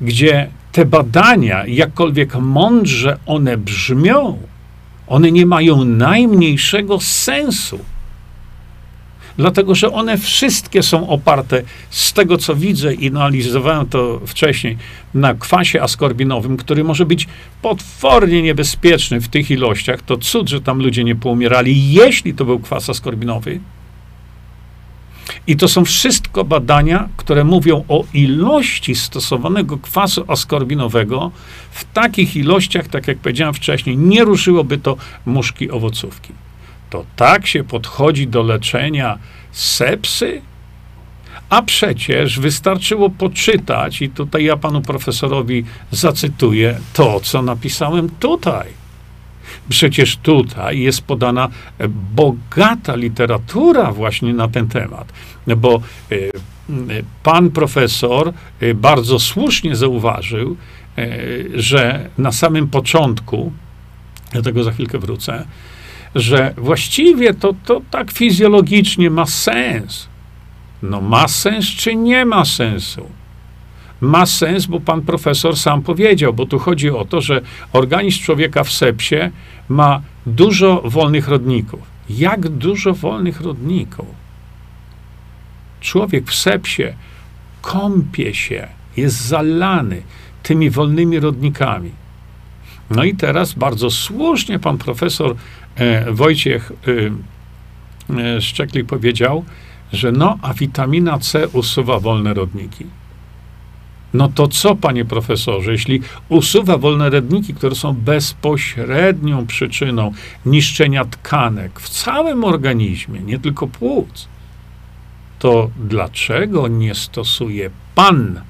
gdzie 0.00 0.48
te 0.72 0.84
badania, 0.84 1.66
jakkolwiek 1.66 2.34
mądrze 2.34 3.18
one 3.26 3.56
brzmią, 3.56 4.38
one 5.06 5.32
nie 5.32 5.46
mają 5.46 5.84
najmniejszego 5.84 7.00
sensu. 7.00 7.78
Dlatego, 9.36 9.74
że 9.74 9.92
one 9.92 10.18
wszystkie 10.18 10.82
są 10.82 11.08
oparte 11.08 11.62
z 11.90 12.12
tego, 12.12 12.38
co 12.38 12.54
widzę 12.54 12.94
i 12.94 13.08
analizowałem 13.08 13.86
to 13.86 14.20
wcześniej, 14.26 14.76
na 15.14 15.34
kwasie 15.34 15.82
askorbinowym, 15.82 16.56
który 16.56 16.84
może 16.84 17.06
być 17.06 17.28
potwornie 17.62 18.42
niebezpieczny 18.42 19.20
w 19.20 19.28
tych 19.28 19.50
ilościach. 19.50 20.02
To 20.02 20.16
cud, 20.16 20.48
że 20.48 20.60
tam 20.60 20.78
ludzie 20.78 21.04
nie 21.04 21.14
poumierali, 21.14 21.92
jeśli 21.92 22.34
to 22.34 22.44
był 22.44 22.58
kwas 22.58 22.90
askorbinowy. 22.90 23.60
I 25.46 25.56
to 25.56 25.68
są 25.68 25.84
wszystko 25.84 26.44
badania, 26.44 27.08
które 27.16 27.44
mówią 27.44 27.84
o 27.88 28.04
ilości 28.14 28.94
stosowanego 28.94 29.78
kwasu 29.78 30.24
askorbinowego 30.28 31.30
w 31.70 31.84
takich 31.84 32.36
ilościach, 32.36 32.88
tak 32.88 33.08
jak 33.08 33.18
powiedziałem 33.18 33.54
wcześniej, 33.54 33.96
nie 33.96 34.24
ruszyłoby 34.24 34.78
to 34.78 34.96
muszki 35.26 35.70
owocówki. 35.70 36.32
To 36.92 37.04
tak 37.16 37.46
się 37.46 37.64
podchodzi 37.64 38.26
do 38.26 38.42
leczenia 38.42 39.18
sepsy? 39.52 40.42
A 41.48 41.62
przecież 41.62 42.40
wystarczyło 42.40 43.10
poczytać, 43.10 44.02
i 44.02 44.10
tutaj 44.10 44.44
ja 44.44 44.56
panu 44.56 44.82
profesorowi 44.82 45.64
zacytuję 45.90 46.78
to, 46.92 47.20
co 47.20 47.42
napisałem 47.42 48.10
tutaj. 48.10 48.68
Przecież 49.68 50.16
tutaj 50.16 50.80
jest 50.80 51.02
podana 51.02 51.48
bogata 52.14 52.96
literatura 52.96 53.92
właśnie 53.92 54.34
na 54.34 54.48
ten 54.48 54.68
temat, 54.68 55.12
bo 55.56 55.80
e, 56.12 56.16
pan 57.22 57.50
profesor 57.50 58.32
e, 58.60 58.74
bardzo 58.74 59.18
słusznie 59.18 59.76
zauważył, 59.76 60.56
e, 60.98 61.08
że 61.54 62.10
na 62.18 62.32
samym 62.32 62.68
początku, 62.68 63.52
do 64.32 64.42
tego 64.42 64.64
za 64.64 64.72
chwilkę 64.72 64.98
wrócę, 64.98 65.44
że 66.14 66.54
właściwie 66.56 67.34
to, 67.34 67.54
to 67.64 67.80
tak 67.90 68.12
fizjologicznie 68.12 69.10
ma 69.10 69.26
sens. 69.26 70.08
No 70.82 71.00
ma 71.00 71.28
sens 71.28 71.66
czy 71.66 71.96
nie 71.96 72.24
ma 72.24 72.44
sensu? 72.44 73.06
ma 74.02 74.26
sens, 74.26 74.66
bo 74.66 74.80
pan 74.80 75.02
profesor 75.02 75.56
sam 75.56 75.82
powiedział, 75.82 76.34
bo 76.34 76.46
tu 76.46 76.58
chodzi 76.58 76.90
o 76.90 77.04
to, 77.04 77.20
że 77.20 77.40
organizm 77.72 78.22
człowieka 78.22 78.64
w 78.64 78.72
sepsie 78.72 79.30
ma 79.68 80.02
dużo 80.26 80.82
wolnych 80.84 81.28
rodników. 81.28 81.80
Jak 82.10 82.48
dużo 82.48 82.94
wolnych 82.94 83.40
rodników? 83.40 84.06
Człowiek 85.80 86.30
w 86.30 86.34
sepsie 86.34 86.82
kąpie 87.62 88.34
się, 88.34 88.68
jest 88.96 89.20
zalany 89.20 90.02
tymi 90.42 90.70
wolnymi 90.70 91.20
rodnikami. 91.20 91.90
No 92.90 93.04
i 93.04 93.14
teraz 93.14 93.52
bardzo 93.52 93.90
słusznie 93.90 94.58
pan 94.58 94.78
profesor 94.78 95.36
Wojciech 96.10 96.72
e, 96.88 98.16
e, 98.18 98.40
Szczeklik 98.40 98.86
powiedział, 98.86 99.44
że 99.92 100.12
no, 100.12 100.38
a 100.42 100.54
witamina 100.54 101.18
C 101.18 101.48
usuwa 101.48 102.00
wolne 102.00 102.34
rodniki. 102.34 102.86
No 104.14 104.28
to 104.28 104.48
co, 104.48 104.76
panie 104.76 105.04
profesorze, 105.04 105.72
jeśli 105.72 106.00
usuwa 106.28 106.78
wolne 106.78 107.10
rodniki, 107.10 107.54
które 107.54 107.74
są 107.74 107.92
bezpośrednią 107.92 109.46
przyczyną 109.46 110.12
niszczenia 110.46 111.04
tkanek 111.04 111.80
w 111.80 111.88
całym 111.88 112.44
organizmie, 112.44 113.20
nie 113.20 113.38
tylko 113.38 113.66
płuc, 113.66 114.28
to 115.38 115.70
dlaczego 115.88 116.68
nie 116.68 116.94
stosuje 116.94 117.70
pan 117.94 118.40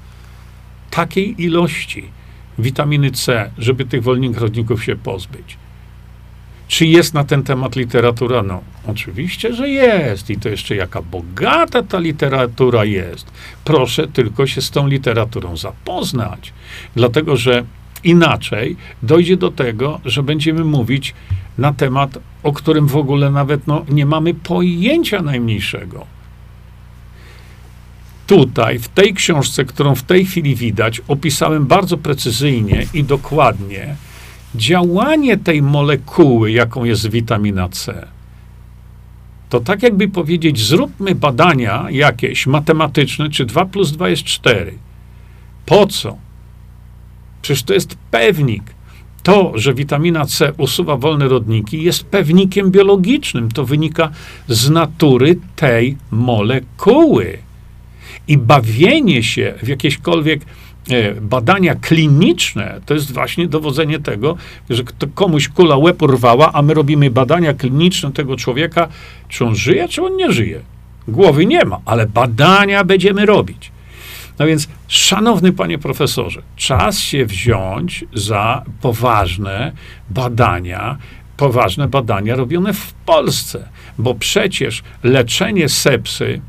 takiej 0.89 1.43
ilości 1.43 2.03
witaminy 2.59 3.11
C, 3.11 3.51
żeby 3.57 3.85
tych 3.85 4.03
wolnych 4.03 4.37
rodników 4.37 4.83
się 4.83 4.95
pozbyć? 4.95 5.57
Czy 6.73 6.85
jest 6.85 7.13
na 7.13 7.23
ten 7.23 7.43
temat 7.43 7.75
literatura? 7.75 8.43
No, 8.43 8.61
oczywiście, 8.87 9.53
że 9.53 9.69
jest. 9.69 10.29
I 10.29 10.37
to 10.37 10.49
jeszcze 10.49 10.75
jaka 10.75 11.01
bogata 11.01 11.83
ta 11.83 11.99
literatura 11.99 12.85
jest. 12.85 13.31
Proszę 13.63 14.07
tylko 14.07 14.47
się 14.47 14.61
z 14.61 14.71
tą 14.71 14.87
literaturą 14.87 15.57
zapoznać. 15.57 16.53
Dlatego, 16.95 17.37
że 17.37 17.63
inaczej 18.03 18.75
dojdzie 19.03 19.37
do 19.37 19.51
tego, 19.51 19.99
że 20.05 20.23
będziemy 20.23 20.63
mówić 20.63 21.13
na 21.57 21.73
temat, 21.73 22.17
o 22.43 22.53
którym 22.53 22.87
w 22.87 22.95
ogóle 22.95 23.31
nawet 23.31 23.67
no, 23.67 23.85
nie 23.89 24.05
mamy 24.05 24.33
pojęcia 24.33 25.21
najmniejszego. 25.21 26.05
Tutaj, 28.27 28.79
w 28.79 28.87
tej 28.87 29.13
książce, 29.13 29.65
którą 29.65 29.95
w 29.95 30.03
tej 30.03 30.25
chwili 30.25 30.55
widać, 30.55 31.01
opisałem 31.07 31.65
bardzo 31.65 31.97
precyzyjnie 31.97 32.85
i 32.93 33.03
dokładnie, 33.03 33.95
działanie 34.55 35.37
tej 35.37 35.61
molekuły, 35.61 36.51
jaką 36.51 36.83
jest 36.83 37.09
witamina 37.09 37.69
C, 37.69 38.07
to 39.49 39.59
tak 39.59 39.83
jakby 39.83 40.07
powiedzieć, 40.07 40.59
zróbmy 40.59 41.15
badania 41.15 41.85
jakieś 41.89 42.47
matematyczne, 42.47 43.29
czy 43.29 43.45
2 43.45 43.65
plus 43.65 43.91
2 43.91 44.09
jest 44.09 44.23
4. 44.23 44.73
Po 45.65 45.87
co? 45.87 46.17
Przecież 47.41 47.63
to 47.63 47.73
jest 47.73 47.95
pewnik. 48.11 48.63
To, 49.23 49.51
że 49.55 49.73
witamina 49.73 50.25
C 50.25 50.53
usuwa 50.57 50.97
wolne 50.97 51.27
rodniki, 51.27 51.83
jest 51.83 52.03
pewnikiem 52.03 52.71
biologicznym. 52.71 53.51
To 53.51 53.65
wynika 53.65 54.09
z 54.47 54.69
natury 54.69 55.39
tej 55.55 55.97
molekuły. 56.11 57.37
I 58.27 58.37
bawienie 58.37 59.23
się 59.23 59.53
w 59.63 59.67
jakieśkolwiek 59.67 60.41
E, 60.45 60.72
badania 61.21 61.75
kliniczne 61.75 62.81
to 62.85 62.93
jest 62.93 63.13
właśnie 63.13 63.47
dowodzenie 63.47 63.99
tego, 63.99 64.37
że 64.69 64.83
komuś 65.15 65.47
kula 65.47 65.77
łeb 65.77 66.01
urwała, 66.01 66.51
a 66.53 66.61
my 66.61 66.73
robimy 66.73 67.11
badania 67.11 67.53
kliniczne 67.53 68.11
tego 68.11 68.35
człowieka, 68.35 68.87
czy 69.29 69.45
on 69.45 69.55
żyje, 69.55 69.87
czy 69.87 70.03
on 70.03 70.15
nie 70.15 70.31
żyje. 70.31 70.59
Głowy 71.07 71.45
nie 71.45 71.65
ma, 71.65 71.79
ale 71.85 72.05
badania 72.05 72.83
będziemy 72.83 73.25
robić. 73.25 73.71
No 74.39 74.45
więc, 74.45 74.67
szanowny 74.87 75.51
panie 75.51 75.77
profesorze, 75.77 76.41
czas 76.55 76.99
się 76.99 77.25
wziąć 77.25 78.05
za 78.13 78.63
poważne 78.81 79.71
badania, 80.09 80.97
poważne 81.37 81.87
badania 81.87 82.35
robione 82.35 82.73
w 82.73 82.93
Polsce, 82.93 83.69
bo 83.97 84.15
przecież 84.15 84.83
leczenie 85.03 85.69
sepsy 85.69 86.41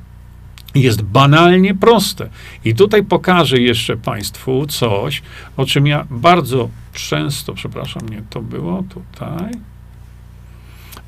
jest 0.75 1.03
banalnie 1.03 1.75
proste. 1.75 2.29
I 2.65 2.75
tutaj 2.75 3.05
pokażę 3.05 3.59
jeszcze 3.59 3.97
Państwu 3.97 4.67
coś, 4.67 5.23
o 5.57 5.67
czym 5.67 5.87
ja 5.87 6.07
bardzo 6.11 6.69
często, 6.93 7.55
przepraszam, 7.55 8.09
nie 8.09 8.23
to 8.31 8.43
było 8.43 8.85
tutaj. 8.89 9.51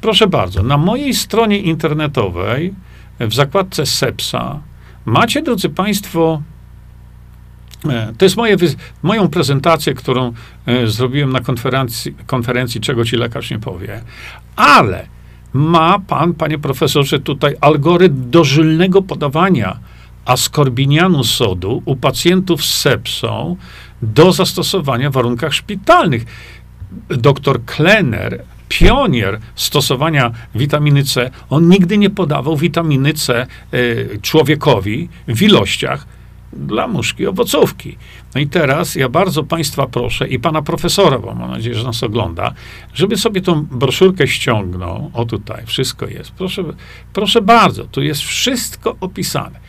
Proszę 0.01 0.27
bardzo, 0.27 0.63
na 0.63 0.77
mojej 0.77 1.15
stronie 1.15 1.59
internetowej 1.59 2.75
w 3.21 3.35
zakładce 3.35 3.87
SEPSA 3.87 4.61
macie, 5.05 5.43
drodzy 5.43 5.69
Państwo, 5.69 6.43
e, 7.89 8.13
to 8.19 8.25
jest 8.25 8.37
moje, 8.37 8.57
moją 9.03 9.29
prezentację, 9.29 9.95
którą 9.95 10.33
e, 10.67 10.87
zrobiłem 10.87 11.33
na 11.33 11.41
konferencji, 11.41 12.15
konferencji, 12.27 12.81
czego 12.81 13.05
ci 13.05 13.17
lekarz 13.17 13.51
nie 13.51 13.59
powie, 13.59 14.03
ale 14.57 15.16
ma 15.53 15.99
pan, 15.99 16.35
panie 16.35 16.59
profesorze, 16.59 17.19
tutaj 17.19 17.55
algorytm 17.61 18.31
dożylnego 18.31 19.03
podawania 19.03 19.79
askorbinianu 20.25 21.25
sodu 21.25 21.83
u 21.85 21.97
pacjentów 21.97 22.65
z 22.65 22.79
sepsą 22.79 23.57
do 24.03 24.33
zastosowania 24.33 25.11
w 25.11 25.13
warunkach 25.13 25.55
szpitalnych. 25.55 26.25
Doktor 27.09 27.65
Klenner, 27.65 28.43
pionier 28.69 29.41
stosowania 29.55 30.31
witaminy 30.55 31.05
C, 31.05 31.31
on 31.51 31.69
nigdy 31.69 31.99
nie 31.99 32.11
podawał 32.11 32.57
witaminy 32.57 33.15
C 33.15 33.47
y, 33.75 34.19
człowiekowi 34.23 35.09
w 35.29 35.43
ilościach, 35.43 36.07
dla 36.57 36.89
muszki 36.89 37.27
owocówki. 37.27 37.97
No 38.35 38.41
i 38.41 38.47
teraz 38.47 38.95
ja 38.95 39.09
bardzo 39.09 39.45
Państwa 39.45 39.87
proszę 39.87 40.29
i 40.29 40.39
Pana 40.39 40.63
profesora, 40.63 41.19
bo 41.19 41.35
mam 41.35 41.51
nadzieję, 41.51 41.75
że 41.75 41.85
nas 41.85 42.03
ogląda, 42.03 42.55
żeby 42.95 43.17
sobie 43.17 43.41
tą 43.41 43.63
broszurkę 43.63 44.29
ściągnął. 44.29 45.11
O 45.15 45.25
tutaj, 45.25 45.63
wszystko 45.67 46.07
jest. 46.07 46.31
Proszę, 46.31 46.65
proszę 47.13 47.43
bardzo, 47.43 47.85
tu 47.85 48.03
jest 48.03 48.21
wszystko 48.21 48.97
opisane. 49.01 49.61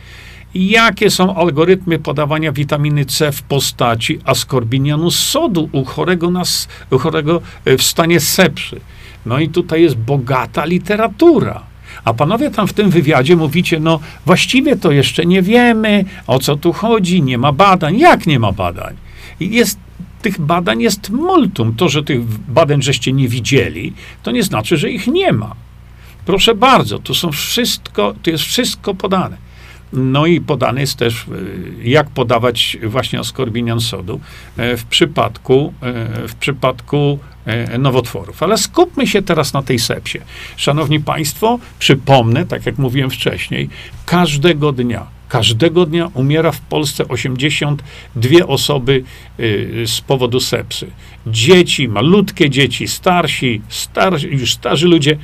Jakie 0.54 1.10
są 1.10 1.36
algorytmy 1.36 1.98
podawania 1.98 2.52
witaminy 2.52 3.04
C 3.04 3.32
w 3.32 3.42
postaci 3.42 4.18
askorbinianu 4.24 5.10
sodu 5.10 5.68
u 5.72 5.84
chorego, 5.84 6.30
nas, 6.30 6.68
u 6.90 6.98
chorego 6.98 7.40
e, 7.64 7.76
w 7.76 7.82
stanie 7.82 8.20
sepszy? 8.20 8.80
No 9.26 9.38
i 9.38 9.48
tutaj 9.48 9.82
jest 9.82 9.96
bogata 9.96 10.64
literatura. 10.64 11.62
A 12.04 12.14
panowie 12.14 12.50
tam 12.50 12.68
w 12.68 12.72
tym 12.72 12.90
wywiadzie 12.90 13.36
mówicie, 13.36 13.80
no 13.80 14.00
właściwie 14.26 14.76
to 14.76 14.92
jeszcze 14.92 15.26
nie 15.26 15.42
wiemy, 15.42 16.04
o 16.26 16.38
co 16.38 16.56
tu 16.56 16.72
chodzi, 16.72 17.22
nie 17.22 17.38
ma 17.38 17.52
badań. 17.52 17.98
Jak 17.98 18.26
nie 18.26 18.38
ma 18.38 18.52
badań? 18.52 18.96
Jest 19.40 19.78
tych 20.22 20.40
badań 20.40 20.82
jest 20.82 21.10
multum. 21.10 21.74
To, 21.74 21.88
że 21.88 22.02
tych 22.02 22.24
badań 22.24 22.82
żeście 22.82 23.12
nie 23.12 23.28
widzieli, 23.28 23.92
to 24.22 24.30
nie 24.30 24.42
znaczy, 24.42 24.76
że 24.76 24.90
ich 24.90 25.06
nie 25.06 25.32
ma. 25.32 25.54
Proszę 26.26 26.54
bardzo, 26.54 26.98
tu 26.98 27.14
są 27.14 27.32
wszystko, 27.32 28.14
tu 28.22 28.30
jest 28.30 28.44
wszystko 28.44 28.94
podane. 28.94 29.47
No 29.92 30.26
i 30.26 30.40
podane 30.40 30.80
jest 30.80 30.96
też, 30.96 31.26
e, 31.84 31.88
jak 31.88 32.10
podawać 32.10 32.76
właśnie 32.82 33.18
askorbinian 33.18 33.80
sodu 33.80 34.20
e, 34.56 34.76
w 34.76 34.84
przypadku, 34.84 35.72
e, 35.82 36.28
w 36.28 36.34
przypadku 36.34 37.18
nowotworów. 37.78 38.42
Ale 38.42 38.58
skupmy 38.58 39.06
się 39.06 39.22
teraz 39.22 39.52
na 39.52 39.62
tej 39.62 39.78
sepsie. 39.78 40.18
Szanowni 40.56 41.00
Państwo, 41.00 41.58
przypomnę, 41.78 42.46
tak 42.46 42.66
jak 42.66 42.78
mówiłem 42.78 43.10
wcześniej, 43.10 43.68
każdego 44.06 44.72
dnia, 44.72 45.06
każdego 45.28 45.86
dnia 45.86 46.10
umiera 46.14 46.52
w 46.52 46.60
Polsce 46.60 47.08
82 47.08 48.46
osoby 48.46 49.04
z 49.86 50.00
powodu 50.00 50.40
sepsy. 50.40 50.86
Dzieci, 51.26 51.88
malutkie 51.88 52.50
dzieci, 52.50 52.88
starsi, 52.88 53.62
starsi 53.68 54.26
już 54.26 54.52
starzy 54.52 54.88
ludzie 54.88 55.18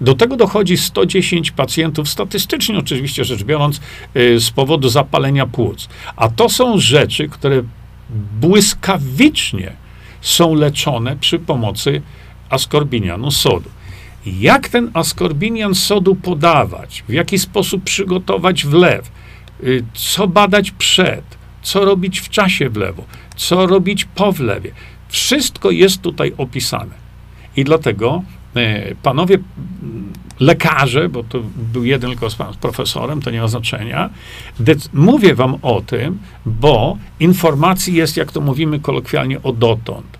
do 0.00 0.14
tego 0.14 0.36
dochodzi 0.36 0.76
110 0.76 1.50
pacjentów, 1.50 2.08
statystycznie 2.08 2.78
oczywiście 2.78 3.24
rzecz 3.24 3.44
biorąc, 3.44 3.80
y, 4.16 4.40
z 4.40 4.50
powodu 4.50 4.88
zapalenia 4.88 5.46
płuc. 5.46 5.88
A 6.16 6.28
to 6.28 6.48
są 6.48 6.78
rzeczy, 6.78 7.28
które 7.28 7.62
błyskawicznie 8.40 9.72
są 10.20 10.54
leczone 10.54 11.16
przy 11.16 11.38
pomocy 11.38 12.02
askorbinianu 12.50 13.30
sodu. 13.30 13.70
Jak 14.26 14.68
ten 14.68 14.90
askorbinian 14.94 15.74
sodu 15.74 16.14
podawać? 16.14 17.04
W 17.08 17.12
jaki 17.12 17.38
sposób 17.38 17.84
przygotować 17.84 18.66
wlew? 18.66 19.10
Y, 19.62 19.84
co 19.94 20.28
badać 20.28 20.70
przed? 20.70 21.38
Co 21.62 21.84
robić 21.84 22.20
w 22.20 22.28
czasie 22.28 22.70
wlewu? 22.70 23.04
Co 23.36 23.66
robić 23.66 24.04
po 24.04 24.32
wlewie? 24.32 24.72
Wszystko 25.08 25.70
jest 25.70 26.02
tutaj 26.02 26.32
opisane. 26.38 26.94
I 27.56 27.64
dlatego 27.64 28.22
E, 28.22 28.37
panowie 29.02 29.38
lekarze, 30.40 31.08
bo 31.08 31.22
to 31.22 31.38
był 31.72 31.84
jeden 31.84 32.10
tylko 32.10 32.30
z 32.30 32.36
profesorem, 32.60 33.22
to 33.22 33.30
nie 33.30 33.40
ma 33.40 33.48
znaczenia, 33.48 34.10
mówię 34.92 35.34
wam 35.34 35.56
o 35.62 35.80
tym, 35.80 36.18
bo 36.46 36.98
informacji 37.20 37.94
jest, 37.94 38.16
jak 38.16 38.32
to 38.32 38.40
mówimy 38.40 38.80
kolokwialnie, 38.80 39.42
o 39.42 39.52
dotąd. 39.52 40.18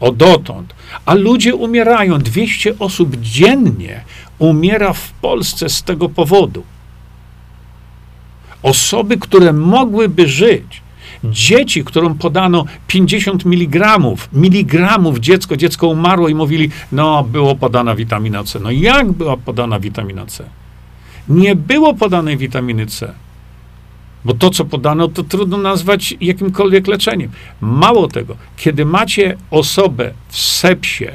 O 0.00 0.12
dotąd. 0.12 0.74
A 1.06 1.14
ludzie 1.14 1.54
umierają. 1.54 2.18
200 2.18 2.78
osób 2.78 3.16
dziennie 3.16 4.04
umiera 4.38 4.92
w 4.92 5.12
Polsce 5.12 5.68
z 5.68 5.82
tego 5.82 6.08
powodu. 6.08 6.62
Osoby, 8.62 9.18
które 9.18 9.52
mogłyby 9.52 10.28
żyć, 10.28 10.82
dzieci, 11.24 11.84
którym 11.84 12.14
podano 12.14 12.64
50 12.86 13.44
miligramów, 13.44 14.28
miligramów 14.32 15.18
dziecko, 15.18 15.56
dziecko 15.56 15.88
umarło 15.88 16.28
i 16.28 16.34
mówili, 16.34 16.70
no 16.92 17.24
było 17.24 17.54
podana 17.54 17.94
witamina 17.94 18.44
C. 18.44 18.60
No 18.60 18.70
jak 18.70 19.12
była 19.12 19.36
podana 19.36 19.80
witamina 19.80 20.26
C? 20.26 20.44
Nie 21.28 21.56
było 21.56 21.94
podanej 21.94 22.36
witaminy 22.36 22.86
C. 22.86 23.14
Bo 24.24 24.34
to, 24.34 24.50
co 24.50 24.64
podano, 24.64 25.08
to 25.08 25.22
trudno 25.22 25.58
nazwać 25.58 26.14
jakimkolwiek 26.20 26.86
leczeniem. 26.86 27.30
Mało 27.60 28.08
tego, 28.08 28.36
kiedy 28.56 28.84
macie 28.84 29.36
osobę 29.50 30.12
w 30.28 30.38
sepsie, 30.38 31.06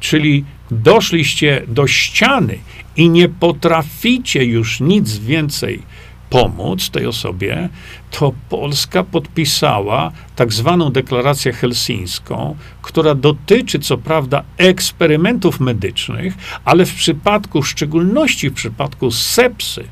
czyli 0.00 0.44
doszliście 0.70 1.62
do 1.68 1.86
ściany 1.86 2.58
i 2.96 3.10
nie 3.10 3.28
potraficie 3.28 4.44
już 4.44 4.80
nic 4.80 5.18
więcej 5.18 5.82
pomóc 6.30 6.90
tej 6.90 7.06
osobie, 7.06 7.68
to 8.10 8.32
Polska 8.48 9.04
podpisała 9.04 10.12
tak 10.36 10.52
zwaną 10.52 10.90
deklarację 10.90 11.52
helsińską, 11.52 12.56
która 12.82 13.14
dotyczy 13.14 13.78
co 13.78 13.98
prawda 13.98 14.42
eksperymentów 14.56 15.60
medycznych, 15.60 16.34
ale 16.64 16.86
w 16.86 16.94
przypadku, 16.94 17.62
w 17.62 17.68
szczególności 17.68 18.50
w 18.50 18.54
przypadku 18.54 19.10
sepsy, 19.10 19.84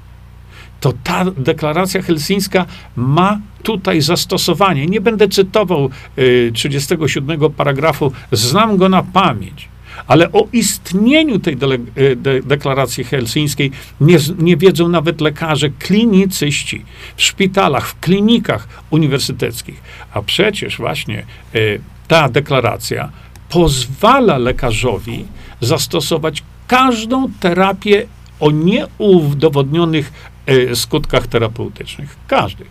to 0.81 0.93
ta 1.05 1.25
deklaracja 1.25 2.03
helsińska 2.03 2.67
ma 2.97 3.41
tutaj 3.63 4.01
zastosowanie. 4.01 4.87
Nie 4.87 5.01
będę 5.01 5.29
cytował 5.29 5.91
y, 6.19 6.51
37 6.55 7.51
paragrafu, 7.51 8.13
znam 8.33 8.77
go 8.77 8.89
na 8.89 9.03
pamięć 9.03 9.69
ale 10.07 10.33
o 10.33 10.49
istnieniu 10.53 11.39
tej 11.39 11.57
dele, 11.57 11.75
e, 11.75 12.17
de, 12.17 12.43
deklaracji 12.43 13.05
helsińskiej 13.05 13.71
nie, 14.01 14.19
nie 14.39 14.57
wiedzą 14.57 14.89
nawet 14.89 15.21
lekarze, 15.21 15.71
klinicyści 15.71 16.85
w 17.17 17.23
szpitalach, 17.23 17.89
w 17.89 18.01
klinikach 18.01 18.69
uniwersyteckich. 18.91 19.83
A 20.13 20.23
przecież 20.23 20.77
właśnie 20.77 21.25
y, 21.55 21.81
ta 22.09 22.29
deklaracja 22.29 23.11
pozwala 23.49 24.39
lekarzowi 24.39 25.25
zastosować 25.61 26.43
każdą 26.67 27.33
terapię 27.41 28.07
o 28.41 28.51
nieudowodnionych 28.51 30.13
e, 30.47 30.77
skutkach 30.77 31.27
terapeutycznych. 31.27 32.17
Każdy. 32.27 32.65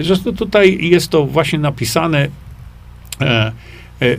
Zresztą 0.00 0.36
tutaj 0.36 0.78
jest 0.80 1.08
to 1.08 1.26
właśnie 1.26 1.58
napisane 1.58 2.28
E, 3.20 3.52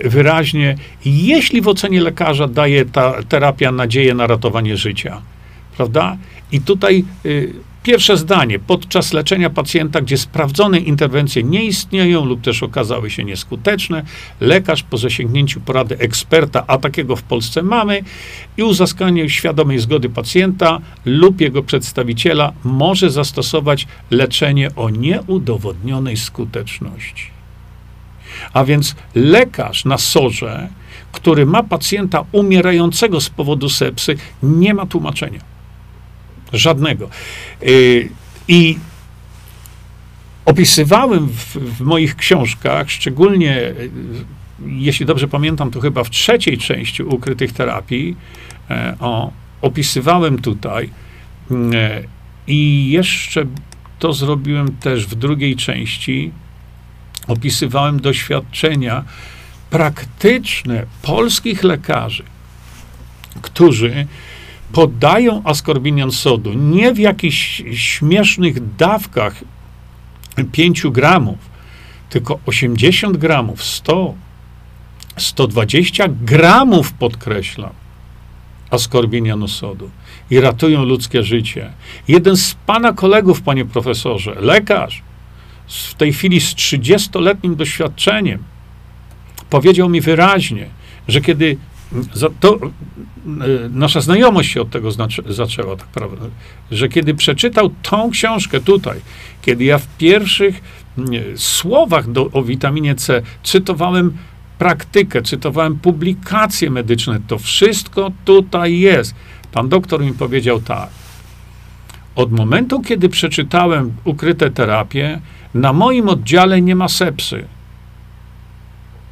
wyraźnie, 0.05 0.75
jeśli 1.05 1.61
w 1.61 1.67
ocenie 1.67 2.01
lekarza 2.01 2.47
daje 2.47 2.85
ta 2.85 3.23
terapia 3.23 3.71
nadzieję 3.71 4.13
na 4.13 4.27
ratowanie 4.27 4.77
życia, 4.77 5.21
prawda? 5.77 6.17
I 6.51 6.61
tutaj 6.61 7.05
y, 7.25 7.53
pierwsze 7.85 8.17
zdanie, 8.17 8.59
podczas 8.59 9.13
leczenia 9.13 9.49
pacjenta, 9.49 10.01
gdzie 10.01 10.17
sprawdzone 10.17 10.79
interwencje 10.79 11.43
nie 11.43 11.65
istnieją 11.65 12.25
lub 12.25 12.41
też 12.41 12.63
okazały 12.63 13.09
się 13.09 13.23
nieskuteczne, 13.23 14.03
lekarz 14.41 14.83
po 14.83 14.97
zasięgnięciu 14.97 15.61
porady 15.61 15.97
eksperta, 15.97 16.63
a 16.67 16.77
takiego 16.77 17.15
w 17.15 17.23
Polsce 17.23 17.63
mamy, 17.63 18.01
i 18.57 18.63
uzyskaniu 18.63 19.29
świadomej 19.29 19.79
zgody 19.79 20.09
pacjenta 20.09 20.79
lub 21.05 21.41
jego 21.41 21.63
przedstawiciela 21.63 22.53
może 22.63 23.09
zastosować 23.09 23.87
leczenie 24.11 24.75
o 24.75 24.89
nieudowodnionej 24.89 26.17
skuteczności. 26.17 27.34
A 28.53 28.65
więc 28.65 28.95
lekarz 29.15 29.85
na 29.85 29.97
sorze, 29.97 30.69
który 31.11 31.45
ma 31.45 31.63
pacjenta 31.63 32.25
umierającego 32.31 33.21
z 33.21 33.29
powodu 33.29 33.69
sepsy, 33.69 34.17
nie 34.43 34.73
ma 34.73 34.85
tłumaczenia. 34.85 35.39
Żadnego. 36.53 37.09
Y, 37.63 38.09
I 38.47 38.77
opisywałem 40.45 41.27
w, 41.27 41.57
w 41.57 41.81
moich 41.81 42.15
książkach, 42.15 42.91
szczególnie 42.91 43.57
y, 43.57 43.89
jeśli 44.65 45.05
dobrze 45.05 45.27
pamiętam, 45.27 45.71
to 45.71 45.79
chyba 45.79 46.03
w 46.03 46.09
trzeciej 46.09 46.57
części 46.57 47.03
ukrytych 47.03 47.53
terapii, 47.53 48.15
e, 48.69 48.95
o, 48.99 49.31
opisywałem 49.61 50.41
tutaj 50.41 50.89
e, 51.51 52.03
i 52.47 52.89
jeszcze 52.89 53.45
to 53.99 54.13
zrobiłem 54.13 54.77
też 54.77 55.07
w 55.07 55.15
drugiej 55.15 55.55
części, 55.55 56.31
opisywałem 57.27 57.99
doświadczenia 57.99 59.03
praktyczne 59.69 60.85
polskich 61.01 61.63
lekarzy, 61.63 62.23
którzy 63.41 64.07
podają 64.71 65.41
askorbinian 65.43 66.11
sodu 66.11 66.53
nie 66.53 66.93
w 66.93 66.99
jakichś 66.99 67.63
śmiesznych 67.73 68.75
dawkach 68.75 69.43
5 70.51 70.87
gramów, 70.87 71.37
tylko 72.09 72.39
80 72.45 73.17
gramów, 73.17 73.63
100, 73.63 74.13
120 75.17 76.05
gramów, 76.07 76.93
podkreślam, 76.93 77.73
askorbinianu 78.71 79.47
sodu 79.47 79.89
i 80.29 80.39
ratują 80.39 80.83
ludzkie 80.83 81.23
życie. 81.23 81.71
Jeden 82.07 82.37
z 82.37 82.55
pana 82.65 82.93
kolegów, 82.93 83.41
panie 83.41 83.65
profesorze, 83.65 84.35
lekarz, 84.39 85.01
w 85.67 85.93
tej 85.93 86.13
chwili 86.13 86.41
z 86.41 86.55
30-letnim 86.55 87.55
doświadczeniem, 87.55 88.43
powiedział 89.49 89.89
mi 89.89 90.01
wyraźnie, 90.01 90.69
że 91.07 91.21
kiedy 91.21 91.57
to, 92.39 92.55
e, 92.55 92.69
nasza 93.69 94.01
znajomość 94.01 94.51
się 94.51 94.61
od 94.61 94.69
tego 94.69 94.91
znaczy, 94.91 95.23
zaczęła, 95.29 95.75
tak 95.75 95.87
prawda, 95.87 96.25
że 96.71 96.89
kiedy 96.89 97.13
przeczytał 97.13 97.71
tą 97.81 98.09
książkę 98.11 98.59
tutaj, 98.59 98.99
kiedy 99.41 99.63
ja 99.63 99.77
w 99.77 99.87
pierwszych 99.97 100.61
słowach 101.35 102.11
do, 102.11 102.29
o 102.31 102.43
witaminie 102.43 102.95
C 102.95 103.21
cytowałem 103.43 104.17
praktykę, 104.57 105.21
cytowałem 105.21 105.75
publikacje 105.75 106.69
medyczne, 106.69 107.19
to 107.27 107.37
wszystko 107.37 108.11
tutaj 108.25 108.79
jest. 108.79 109.15
Pan 109.51 109.69
doktor 109.69 110.01
mi 110.01 110.13
powiedział 110.13 110.61
tak. 110.61 110.89
Od 112.15 112.31
momentu, 112.31 112.81
kiedy 112.81 113.09
przeczytałem 113.09 113.93
ukryte 114.03 114.51
terapie, 114.51 115.21
na 115.55 115.73
moim 115.73 116.09
oddziale 116.09 116.61
nie 116.61 116.75
ma 116.75 116.87
sepsy. 116.87 117.45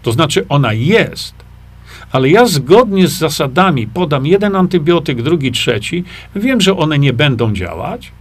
To 0.01 0.12
znaczy, 0.12 0.45
ona 0.49 0.73
jest, 0.73 1.34
ale 2.12 2.29
ja 2.29 2.45
zgodnie 2.45 3.08
z 3.08 3.17
zasadami 3.17 3.88
podam 3.88 4.25
jeden 4.25 4.56
antybiotyk, 4.56 5.21
drugi, 5.21 5.51
trzeci. 5.51 6.03
Wiem, 6.36 6.62
że 6.62 6.77
one 6.77 6.99
nie 6.99 7.13
będą 7.13 7.53
działać, 7.53 8.12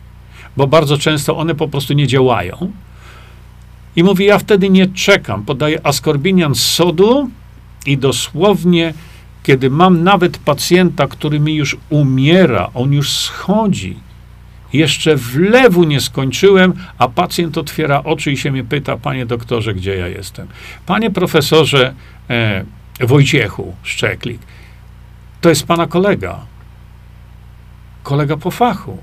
bo 0.56 0.66
bardzo 0.66 0.98
często 0.98 1.36
one 1.36 1.54
po 1.54 1.68
prostu 1.68 1.94
nie 1.94 2.06
działają. 2.06 2.72
I 3.96 4.04
mówi, 4.04 4.24
ja 4.24 4.38
wtedy 4.38 4.70
nie 4.70 4.86
czekam. 4.86 5.44
Podaję 5.44 5.86
askorbinian 5.86 6.54
z 6.54 6.62
sodu 6.62 7.30
i 7.86 7.98
dosłownie, 7.98 8.94
kiedy 9.42 9.70
mam 9.70 10.04
nawet 10.04 10.38
pacjenta, 10.38 11.06
który 11.06 11.40
mi 11.40 11.54
już 11.54 11.76
umiera, 11.90 12.70
on 12.74 12.92
już 12.92 13.12
schodzi, 13.12 13.96
jeszcze 14.72 15.16
wlewu 15.16 15.84
nie 15.84 16.00
skończyłem, 16.00 16.74
a 16.98 17.08
pacjent 17.08 17.58
otwiera 17.58 18.02
oczy 18.04 18.32
i 18.32 18.36
się 18.36 18.52
mnie 18.52 18.64
pyta, 18.64 18.96
panie 18.96 19.26
doktorze, 19.26 19.74
gdzie 19.74 19.96
ja 19.96 20.08
jestem? 20.08 20.48
Panie 20.86 21.10
profesorze 21.10 21.94
e, 22.30 22.64
Wojciechu 23.00 23.74
Szczeklik, 23.82 24.40
to 25.40 25.48
jest 25.48 25.66
pana 25.66 25.86
kolega. 25.86 26.40
Kolega 28.02 28.36
po 28.36 28.50
fachu. 28.50 28.98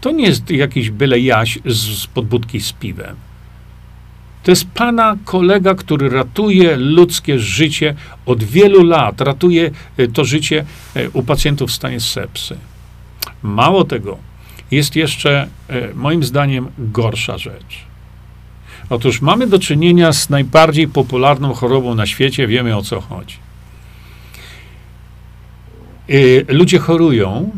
To 0.00 0.10
nie 0.10 0.24
jest 0.24 0.50
jakiś 0.50 0.90
byle 0.90 1.20
jaś 1.20 1.58
z, 1.66 2.02
z 2.02 2.06
podbudki 2.06 2.60
z 2.60 2.72
piwem. 2.72 3.16
To 4.42 4.50
jest 4.50 4.64
pana 4.64 5.16
kolega, 5.24 5.74
który 5.74 6.08
ratuje 6.08 6.76
ludzkie 6.76 7.38
życie 7.38 7.94
od 8.26 8.44
wielu 8.44 8.84
lat. 8.84 9.20
Ratuje 9.20 9.70
e, 9.96 10.08
to 10.08 10.24
życie 10.24 10.64
e, 10.94 11.10
u 11.10 11.22
pacjentów 11.22 11.70
w 11.70 11.74
stanie 11.74 12.00
sepsy. 12.00 12.56
Mało 13.42 13.84
tego, 13.84 14.18
jest 14.74 14.96
jeszcze, 14.96 15.48
e, 15.68 15.94
moim 15.94 16.24
zdaniem, 16.24 16.68
gorsza 16.78 17.38
rzecz. 17.38 17.84
Otóż 18.90 19.20
mamy 19.20 19.46
do 19.46 19.58
czynienia 19.58 20.12
z 20.12 20.30
najbardziej 20.30 20.88
popularną 20.88 21.54
chorobą 21.54 21.94
na 21.94 22.06
świecie, 22.06 22.46
wiemy 22.46 22.76
o 22.76 22.82
co 22.82 23.00
chodzi. 23.00 23.36
E, 26.08 26.52
ludzie 26.52 26.78
chorują 26.78 27.50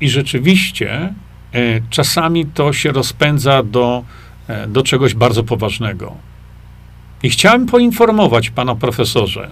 i 0.00 0.10
rzeczywiście 0.10 1.14
e, 1.52 1.80
czasami 1.90 2.46
to 2.46 2.72
się 2.72 2.92
rozpędza 2.92 3.62
do, 3.62 4.04
do 4.68 4.82
czegoś 4.82 5.14
bardzo 5.14 5.44
poważnego. 5.44 6.14
I 7.22 7.30
chciałem 7.30 7.66
poinformować 7.66 8.50
pana 8.50 8.74
profesorze, 8.74 9.50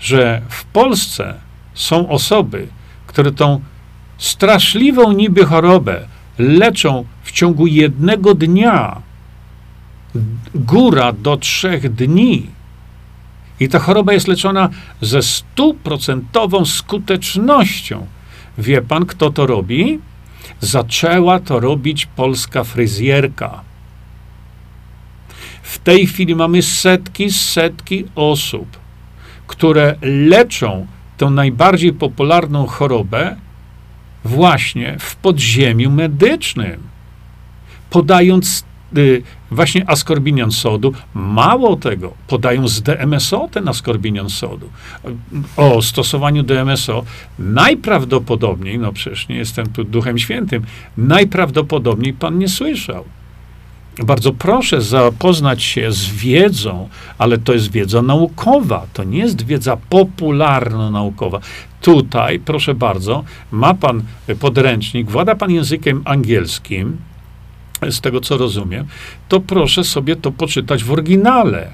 że 0.00 0.42
w 0.48 0.64
Polsce 0.64 1.34
są 1.74 2.08
osoby, 2.08 2.68
które 3.06 3.32
tą 3.32 3.60
straszliwą 4.18 5.12
niby 5.12 5.44
chorobę 5.44 6.00
leczą 6.38 7.04
w 7.22 7.32
ciągu 7.32 7.66
jednego 7.66 8.34
dnia, 8.34 9.02
góra 10.54 11.12
do 11.12 11.36
trzech 11.36 11.94
dni. 11.94 12.46
I 13.60 13.68
ta 13.68 13.78
choroba 13.78 14.12
jest 14.12 14.28
leczona 14.28 14.68
ze 15.00 15.22
stuprocentową 15.22 16.64
skutecznością. 16.64 18.06
Wie 18.58 18.82
pan, 18.82 19.06
kto 19.06 19.30
to 19.30 19.46
robi? 19.46 19.98
Zaczęła 20.60 21.40
to 21.40 21.60
robić 21.60 22.06
polska 22.06 22.64
fryzjerka. 22.64 23.60
W 25.62 25.78
tej 25.78 26.06
chwili 26.06 26.34
mamy 26.34 26.62
setki, 26.62 27.30
setki 27.30 28.04
osób, 28.14 28.66
które 29.46 29.94
leczą 30.02 30.86
tę 31.16 31.30
najbardziej 31.30 31.92
popularną 31.92 32.66
chorobę 32.66 33.36
właśnie 34.26 34.96
w 35.00 35.16
podziemiu 35.16 35.90
medycznym, 35.90 36.80
podając 37.90 38.64
y, 38.96 39.22
właśnie 39.50 39.90
askorbinian 39.90 40.52
sodu. 40.52 40.92
Mało 41.14 41.76
tego, 41.76 42.12
podają 42.26 42.68
z 42.68 42.82
DMSO 42.82 43.48
ten 43.52 43.68
askorbinian 43.68 44.30
sodu. 44.30 44.68
O 45.56 45.82
stosowaniu 45.82 46.42
DMSO 46.42 47.04
najprawdopodobniej, 47.38 48.78
no 48.78 48.92
przecież 48.92 49.28
nie 49.28 49.36
jestem 49.36 49.66
tu 49.66 49.84
duchem 49.84 50.18
świętym, 50.18 50.62
najprawdopodobniej 50.96 52.12
pan 52.12 52.38
nie 52.38 52.48
słyszał. 52.48 53.04
Bardzo 54.02 54.32
proszę 54.32 54.80
zapoznać 54.80 55.62
się 55.62 55.92
z 55.92 56.08
wiedzą, 56.08 56.88
ale 57.18 57.38
to 57.38 57.52
jest 57.52 57.70
wiedza 57.70 58.02
naukowa, 58.02 58.86
to 58.92 59.04
nie 59.04 59.18
jest 59.18 59.46
wiedza 59.46 59.76
popularno-naukowa. 59.90 61.40
Tutaj, 61.80 62.38
proszę 62.38 62.74
bardzo, 62.74 63.24
ma 63.50 63.74
pan 63.74 64.02
podręcznik, 64.40 65.10
włada 65.10 65.34
pan 65.34 65.50
językiem 65.50 66.02
angielskim, 66.04 66.96
z 67.90 68.00
tego 68.00 68.20
co 68.20 68.36
rozumiem, 68.36 68.86
to 69.28 69.40
proszę 69.40 69.84
sobie 69.84 70.16
to 70.16 70.32
poczytać 70.32 70.84
w 70.84 70.92
oryginale. 70.92 71.70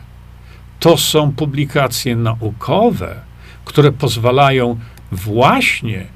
To 0.81 0.97
są 0.97 1.33
publikacje 1.33 2.17
naukowe, 2.17 3.17
które 3.65 3.93
pozwalają 3.93 4.79
właśnie 5.13 6.07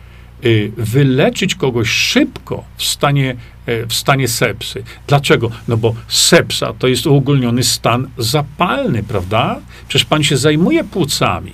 y, 0.45 0.73
wyleczyć 0.77 1.55
kogoś 1.55 1.89
szybko 1.89 2.65
w 2.77 2.85
stanie, 2.85 3.37
w 3.67 3.95
stanie 3.95 4.29
sepsy. 4.29 4.83
Dlaczego? 5.07 5.51
No 5.69 5.77
bo 5.77 5.95
sepsa 6.09 6.73
to 6.79 6.87
jest 6.87 7.07
uogólniony 7.07 7.63
stan 7.63 8.09
zapalny, 8.19 9.03
prawda? 9.03 9.61
Przecież 9.89 10.05
pan 10.05 10.23
się 10.23 10.37
zajmuje 10.37 10.85
płucami. 10.85 11.53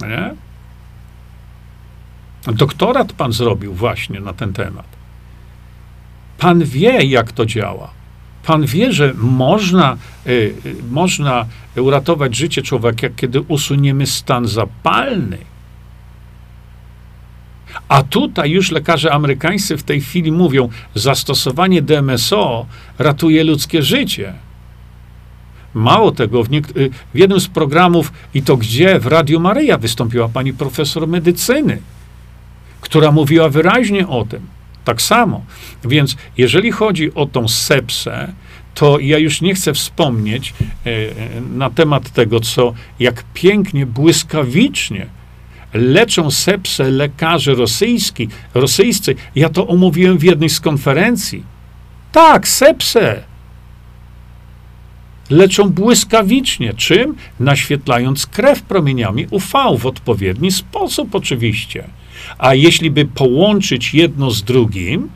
Nie? 0.00 0.34
Doktorat 2.52 3.12
pan 3.12 3.32
zrobił 3.32 3.74
właśnie 3.74 4.20
na 4.20 4.32
ten 4.32 4.52
temat. 4.52 4.86
Pan 6.38 6.64
wie, 6.64 7.04
jak 7.04 7.32
to 7.32 7.46
działa. 7.46 7.90
Pan 8.46 8.66
wie, 8.66 8.92
że 8.92 9.14
można, 9.14 9.96
y, 10.26 10.54
można 10.90 11.46
uratować 11.76 12.36
życie 12.36 12.62
człowieka, 12.62 13.08
kiedy 13.16 13.40
usuniemy 13.40 14.06
stan 14.06 14.46
zapalny. 14.46 15.38
A 17.88 18.02
tutaj 18.02 18.50
już 18.50 18.70
lekarze 18.70 19.12
amerykańscy 19.12 19.76
w 19.76 19.82
tej 19.82 20.00
chwili 20.00 20.32
mówią, 20.32 20.68
zastosowanie 20.94 21.82
DMSO 21.82 22.66
ratuje 22.98 23.44
ludzkie 23.44 23.82
życie. 23.82 24.34
Mało 25.74 26.12
tego, 26.12 26.44
w, 26.44 26.52
y, 26.52 26.90
w 27.14 27.18
jednym 27.18 27.40
z 27.40 27.48
programów, 27.48 28.12
i 28.34 28.42
to 28.42 28.56
gdzie, 28.56 29.00
w 29.00 29.06
Radiu 29.06 29.40
Maryja 29.40 29.78
wystąpiła 29.78 30.28
pani 30.28 30.52
profesor 30.52 31.08
medycyny, 31.08 31.78
która 32.80 33.12
mówiła 33.12 33.48
wyraźnie 33.48 34.08
o 34.08 34.24
tym. 34.24 34.46
Tak 34.84 35.02
samo. 35.02 35.44
Więc 35.84 36.16
jeżeli 36.38 36.72
chodzi 36.72 37.14
o 37.14 37.26
tą 37.26 37.48
sepsę, 37.48 38.32
to 38.74 38.98
ja 38.98 39.18
już 39.18 39.40
nie 39.40 39.54
chcę 39.54 39.74
wspomnieć 39.74 40.54
e, 40.86 40.90
e, 40.90 41.40
na 41.40 41.70
temat 41.70 42.10
tego, 42.10 42.40
co 42.40 42.74
jak 43.00 43.24
pięknie, 43.34 43.86
błyskawicznie 43.86 45.06
leczą 45.74 46.30
sepsę 46.30 46.90
lekarze 46.90 47.54
rosyjski, 47.54 48.28
rosyjscy. 48.54 49.14
Ja 49.34 49.48
to 49.48 49.68
omówiłem 49.68 50.18
w 50.18 50.22
jednej 50.22 50.48
z 50.48 50.60
konferencji. 50.60 51.42
Tak, 52.12 52.48
sepsę. 52.48 53.22
Leczą 55.30 55.70
błyskawicznie. 55.70 56.74
Czym? 56.74 57.14
Naświetlając 57.40 58.26
krew 58.26 58.62
promieniami 58.62 59.26
UV 59.30 59.78
w 59.78 59.86
odpowiedni 59.86 60.50
sposób, 60.50 61.14
oczywiście. 61.14 61.84
A 62.38 62.54
jeśli 62.54 62.90
by 62.90 63.04
połączyć 63.04 63.94
jedno 63.94 64.30
z 64.30 64.42
drugim, 64.42 65.08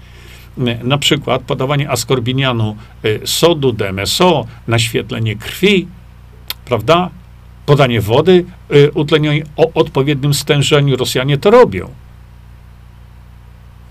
na 0.82 0.98
przykład 0.98 1.42
podawanie 1.42 1.90
askorbinianu 1.90 2.76
y, 3.04 3.20
sodu, 3.24 3.72
DMSO, 3.72 4.46
naświetlenie 4.68 5.36
krwi, 5.36 5.86
prawda? 6.64 7.10
Podanie 7.66 8.00
wody 8.00 8.44
y, 8.74 8.90
utlenionej 8.94 9.44
o 9.56 9.72
odpowiednim 9.74 10.34
stężeniu, 10.34 10.96
Rosjanie 10.96 11.38
to 11.38 11.50
robią. 11.50 11.90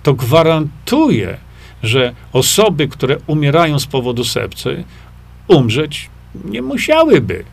To 0.03 0.13
gwarantuje, 0.13 1.37
że 1.83 2.13
osoby, 2.33 2.87
które 2.87 3.17
umierają 3.27 3.79
z 3.79 3.85
powodu 3.85 4.23
sepcy, 4.23 4.83
umrzeć 5.47 6.09
nie 6.45 6.61
musiałyby. 6.61 7.45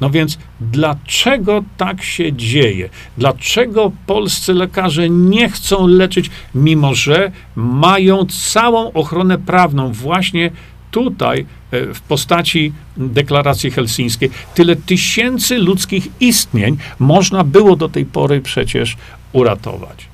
No 0.00 0.10
więc 0.10 0.38
dlaczego 0.60 1.64
tak 1.76 2.02
się 2.02 2.32
dzieje? 2.32 2.88
Dlaczego 3.18 3.92
polscy 4.06 4.54
lekarze 4.54 5.10
nie 5.10 5.48
chcą 5.48 5.86
leczyć, 5.86 6.30
mimo 6.54 6.94
że 6.94 7.32
mają 7.56 8.26
całą 8.26 8.92
ochronę 8.92 9.38
prawną 9.38 9.92
właśnie 9.92 10.50
tutaj 10.92 11.46
e, 11.70 11.94
w 11.94 12.00
postaci 12.00 12.72
deklaracji 12.96 13.70
helsińskiej? 13.70 14.30
Tyle 14.54 14.76
tysięcy 14.76 15.58
ludzkich 15.58 16.08
istnień 16.20 16.76
można 16.98 17.44
było 17.44 17.76
do 17.76 17.88
tej 17.88 18.04
pory 18.04 18.40
przecież 18.40 18.96
uratować 19.32 20.12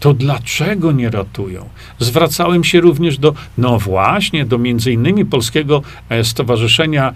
to 0.00 0.14
dlaczego 0.14 0.92
nie 0.92 1.10
ratują? 1.10 1.68
Zwracałem 1.98 2.64
się 2.64 2.80
również 2.80 3.18
do, 3.18 3.34
no 3.58 3.78
właśnie, 3.78 4.44
do 4.44 4.58
między 4.58 4.92
innymi 4.92 5.24
Polskiego 5.24 5.82
e, 6.08 6.24
Stowarzyszenia 6.24 7.12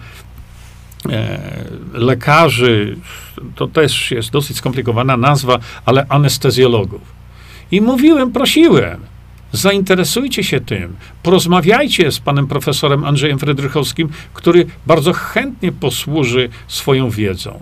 E, 1.09 1.39
lekarzy, 1.93 2.97
to 3.55 3.67
też 3.67 4.11
jest 4.11 4.29
dosyć 4.29 4.57
skomplikowana 4.57 5.17
nazwa, 5.17 5.59
ale 5.85 6.05
anestezjologów. 6.09 7.01
I 7.71 7.81
mówiłem, 7.81 8.31
prosiłem, 8.31 8.99
zainteresujcie 9.51 10.43
się 10.43 10.59
tym, 10.61 10.95
porozmawiajcie 11.23 12.11
z 12.11 12.19
panem 12.19 12.47
profesorem 12.47 13.05
Andrzejem 13.05 13.39
Frydrychowskim, 13.39 14.09
który 14.33 14.65
bardzo 14.87 15.13
chętnie 15.13 15.71
posłuży 15.71 16.49
swoją 16.67 17.09
wiedzą. 17.09 17.59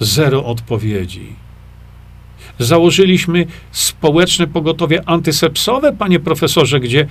Zero 0.00 0.44
odpowiedzi. 0.44 1.41
Założyliśmy 2.58 3.46
społeczne 3.70 4.46
pogotowie 4.46 5.02
antysepsowe, 5.06 5.92
panie 5.92 6.20
profesorze, 6.20 6.80
gdzie 6.80 7.06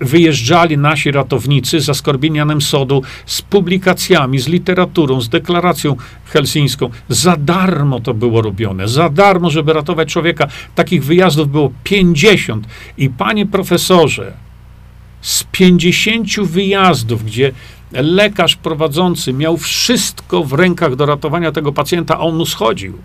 wyjeżdżali 0.00 0.78
nasi 0.78 1.10
ratownicy 1.10 1.80
za 1.80 1.94
Skorbinianem 1.94 2.60
Sodu 2.60 3.02
z 3.26 3.42
publikacjami, 3.42 4.38
z 4.38 4.48
literaturą, 4.48 5.20
z 5.20 5.28
deklaracją 5.28 5.96
helsińską. 6.26 6.90
Za 7.08 7.36
darmo 7.36 8.00
to 8.00 8.14
było 8.14 8.42
robione, 8.42 8.88
za 8.88 9.08
darmo, 9.08 9.50
żeby 9.50 9.72
ratować 9.72 10.12
człowieka. 10.12 10.48
Takich 10.74 11.04
wyjazdów 11.04 11.50
było 11.50 11.72
50. 11.84 12.66
I 12.98 13.10
panie 13.10 13.46
profesorze, 13.46 14.32
z 15.20 15.44
50 15.44 16.40
wyjazdów, 16.40 17.24
gdzie 17.24 17.52
lekarz 17.92 18.56
prowadzący 18.56 19.32
miał 19.32 19.56
wszystko 19.56 20.44
w 20.44 20.52
rękach 20.52 20.96
do 20.96 21.06
ratowania 21.06 21.52
tego 21.52 21.72
pacjenta, 21.72 22.14
a 22.14 22.18
on 22.18 22.36
mu 22.36 22.46
schodził. 22.46 22.98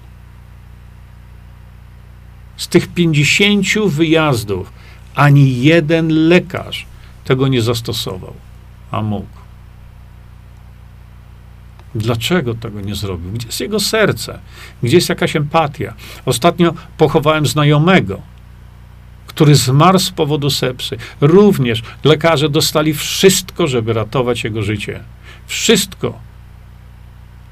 Z 2.62 2.68
tych 2.68 2.88
50 2.88 3.66
wyjazdów 3.88 4.72
ani 5.16 5.64
jeden 5.64 6.28
lekarz 6.28 6.86
tego 7.26 7.48
nie 7.48 7.62
zastosował, 7.62 8.34
a 8.92 9.02
mógł. 9.02 9.28
Dlaczego 11.96 12.54
tego 12.54 12.82
nie 12.82 12.96
zrobił? 12.96 13.32
Gdzie 13.32 13.46
jest 13.48 13.60
jego 13.60 13.80
serce? 13.80 14.40
Gdzie 14.84 14.96
jest 14.96 15.10
jakaś 15.10 15.36
empatia? 15.36 15.94
Ostatnio 16.26 16.74
pochowałem 16.98 17.46
znajomego, 17.46 18.22
który 19.28 19.56
zmarł 19.56 20.00
z 20.00 20.12
powodu 20.12 20.50
sepsy. 20.50 20.98
Również 21.22 21.84
lekarze 22.04 22.50
dostali 22.50 22.94
wszystko, 22.94 23.68
żeby 23.68 23.94
ratować 23.94 24.44
jego 24.44 24.64
życie. 24.64 25.04
Wszystko. 25.48 26.20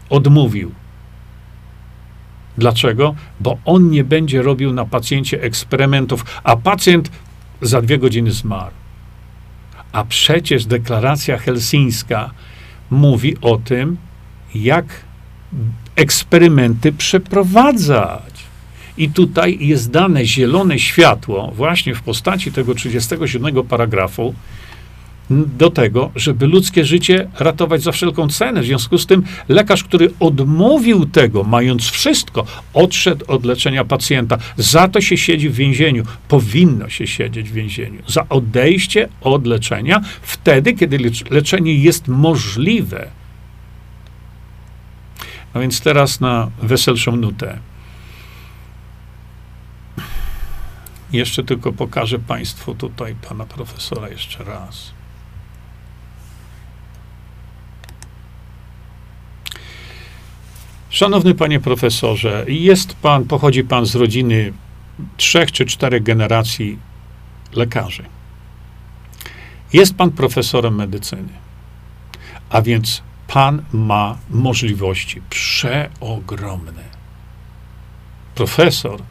Odmówił. 0.09 0.71
Dlaczego? 2.59 3.15
Bo 3.39 3.57
on 3.65 3.89
nie 3.89 4.03
będzie 4.03 4.41
robił 4.41 4.73
na 4.73 4.85
pacjencie 4.85 5.41
eksperymentów, 5.41 6.25
a 6.43 6.55
pacjent 6.55 7.11
za 7.61 7.81
dwie 7.81 7.97
godziny 7.97 8.31
zmarł. 8.31 8.71
A 9.91 10.03
przecież 10.03 10.65
deklaracja 10.65 11.37
helsińska 11.37 12.31
mówi 12.89 13.37
o 13.41 13.57
tym, 13.57 13.97
jak 14.55 14.85
eksperymenty 15.95 16.91
przeprowadzać. 16.91 18.33
I 18.97 19.09
tutaj 19.09 19.57
jest 19.61 19.91
dane 19.91 20.25
zielone 20.25 20.79
światło, 20.79 21.51
właśnie 21.55 21.95
w 21.95 22.01
postaci 22.01 22.51
tego 22.51 22.75
37 22.75 23.63
paragrafu, 23.63 24.33
do 25.29 25.69
tego, 25.69 26.11
żeby 26.15 26.47
ludzkie 26.47 26.85
życie 26.85 27.29
ratować 27.39 27.81
za 27.81 27.91
wszelką 27.91 28.27
cenę. 28.29 28.61
W 28.61 28.65
związku 28.65 28.97
z 28.97 29.05
tym 29.05 29.23
lekarz, 29.49 29.83
który 29.83 30.11
odmówił 30.19 31.05
tego, 31.05 31.43
mając 31.43 31.89
wszystko, 31.89 32.45
odszedł 32.73 33.25
od 33.27 33.45
leczenia 33.45 33.85
pacjenta. 33.85 34.37
Za 34.57 34.87
to 34.87 35.01
się 35.01 35.17
siedzi 35.17 35.49
w 35.49 35.55
więzieniu. 35.55 36.03
Powinno 36.27 36.89
się 36.89 37.07
siedzieć 37.07 37.49
w 37.49 37.53
więzieniu. 37.53 38.01
Za 38.07 38.29
odejście 38.29 39.09
od 39.21 39.47
leczenia 39.47 40.01
wtedy, 40.21 40.73
kiedy 40.73 40.97
leczenie 41.29 41.75
jest 41.75 42.07
możliwe. 42.07 43.07
No 45.53 45.61
więc 45.61 45.81
teraz 45.81 46.19
na 46.19 46.51
weselszą 46.61 47.15
nutę. 47.15 47.59
Jeszcze 51.11 51.43
tylko 51.43 51.73
pokażę 51.73 52.19
Państwu 52.19 52.75
tutaj 52.75 53.15
pana 53.29 53.45
profesora 53.45 54.09
jeszcze 54.09 54.43
raz. 54.43 54.98
Szanowny 60.89 61.35
panie 61.35 61.59
profesorze, 61.59 62.45
jest 62.47 62.93
pan, 62.93 63.25
pochodzi 63.25 63.63
pan 63.63 63.85
z 63.85 63.95
rodziny 63.95 64.53
trzech 65.17 65.51
czy 65.51 65.65
czterech 65.65 66.03
generacji 66.03 66.79
lekarzy. 67.53 68.03
Jest 69.73 69.95
pan 69.95 70.11
profesorem 70.11 70.75
medycyny, 70.75 71.29
a 72.49 72.61
więc 72.61 73.01
pan 73.27 73.63
ma 73.73 74.17
możliwości 74.29 75.21
przeogromne. 75.29 76.83
Profesor 78.35 79.01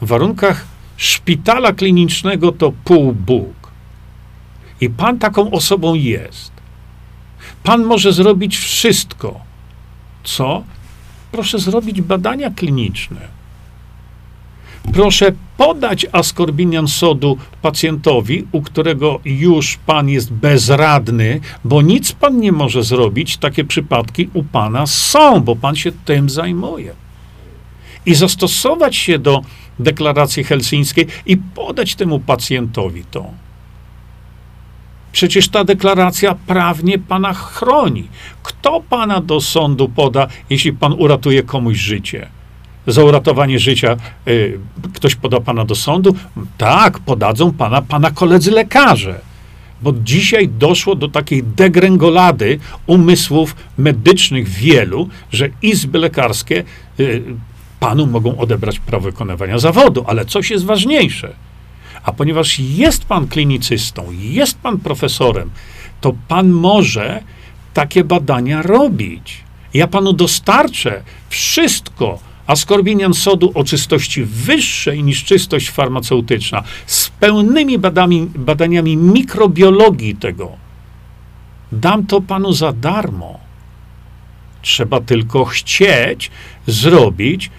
w 0.00 0.06
warunkach 0.06 0.64
szpitala 0.96 1.72
klinicznego 1.72 2.52
to 2.52 2.72
pół 2.84 3.12
Bóg. 3.12 3.72
I 4.80 4.90
pan 4.90 5.18
taką 5.18 5.50
osobą 5.50 5.94
jest. 5.94 6.52
Pan 7.62 7.84
może 7.84 8.12
zrobić 8.12 8.56
wszystko. 8.56 9.40
Co? 10.24 10.64
Proszę 11.32 11.58
zrobić 11.58 12.00
badania 12.00 12.50
kliniczne. 12.50 13.20
Proszę 14.92 15.32
podać 15.56 16.06
askorbinian 16.12 16.88
sodu 16.88 17.38
pacjentowi, 17.62 18.46
u 18.52 18.62
którego 18.62 19.20
już 19.24 19.76
pan 19.86 20.08
jest 20.08 20.32
bezradny, 20.32 21.40
bo 21.64 21.82
nic 21.82 22.12
pan 22.12 22.40
nie 22.40 22.52
może 22.52 22.82
zrobić. 22.82 23.36
Takie 23.36 23.64
przypadki 23.64 24.28
u 24.34 24.44
pana 24.44 24.86
są, 24.86 25.40
bo 25.40 25.56
pan 25.56 25.76
się 25.76 25.92
tym 26.04 26.30
zajmuje. 26.30 26.92
I 28.06 28.14
zastosować 28.14 28.96
się 28.96 29.18
do 29.18 29.40
deklaracji 29.78 30.44
helsińskiej 30.44 31.06
i 31.26 31.36
podać 31.36 31.94
temu 31.94 32.20
pacjentowi 32.20 33.04
to. 33.10 33.30
Przecież 35.12 35.48
ta 35.48 35.64
deklaracja 35.64 36.34
prawnie 36.46 36.98
pana 36.98 37.32
chroni. 37.34 38.08
Kto 38.42 38.80
pana 38.88 39.20
do 39.20 39.40
sądu 39.40 39.88
poda, 39.88 40.26
jeśli 40.50 40.72
pan 40.72 40.92
uratuje 40.92 41.42
komuś 41.42 41.78
życie? 41.78 42.28
Za 42.86 43.04
uratowanie 43.04 43.58
życia 43.58 43.96
y, 44.28 44.58
ktoś 44.94 45.14
poda 45.14 45.40
pana 45.40 45.64
do 45.64 45.74
sądu? 45.74 46.16
Tak, 46.58 46.98
podadzą 46.98 47.52
pana 47.52 47.82
pana 47.82 48.10
koledzy 48.10 48.50
lekarze. 48.50 49.20
Bo 49.82 49.92
dzisiaj 49.92 50.48
doszło 50.48 50.94
do 50.94 51.08
takiej 51.08 51.42
degrengolady 51.42 52.58
umysłów 52.86 53.56
medycznych 53.78 54.48
wielu, 54.48 55.08
że 55.32 55.48
izby 55.62 55.98
lekarskie 55.98 56.64
y, 57.00 57.22
panu 57.80 58.06
mogą 58.06 58.38
odebrać 58.38 58.78
prawo 58.78 59.04
wykonywania 59.04 59.58
zawodu, 59.58 60.04
ale 60.06 60.24
coś 60.24 60.50
jest 60.50 60.64
ważniejsze. 60.64 61.32
A 62.04 62.12
ponieważ 62.12 62.58
jest 62.58 63.04
pan 63.04 63.28
klinicystą, 63.28 64.06
jest 64.20 64.58
pan 64.58 64.78
profesorem, 64.78 65.50
to 66.00 66.12
pan 66.28 66.48
może 66.50 67.22
takie 67.74 68.04
badania 68.04 68.62
robić. 68.62 69.44
Ja 69.74 69.86
panu 69.86 70.12
dostarczę 70.12 71.02
wszystko, 71.28 72.18
askorbinian 72.46 73.14
sodu 73.14 73.52
o 73.54 73.64
czystości 73.64 74.24
wyższej 74.24 75.02
niż 75.02 75.24
czystość 75.24 75.70
farmaceutyczna, 75.70 76.62
z 76.86 77.10
pełnymi 77.10 77.78
badami, 77.78 78.26
badaniami 78.34 78.96
mikrobiologii 78.96 80.14
tego. 80.14 80.52
Dam 81.72 82.06
to 82.06 82.20
panu 82.20 82.52
za 82.52 82.72
darmo. 82.72 83.40
Trzeba 84.62 85.00
tylko 85.00 85.44
chcieć 85.44 86.30
zrobić 86.66 87.50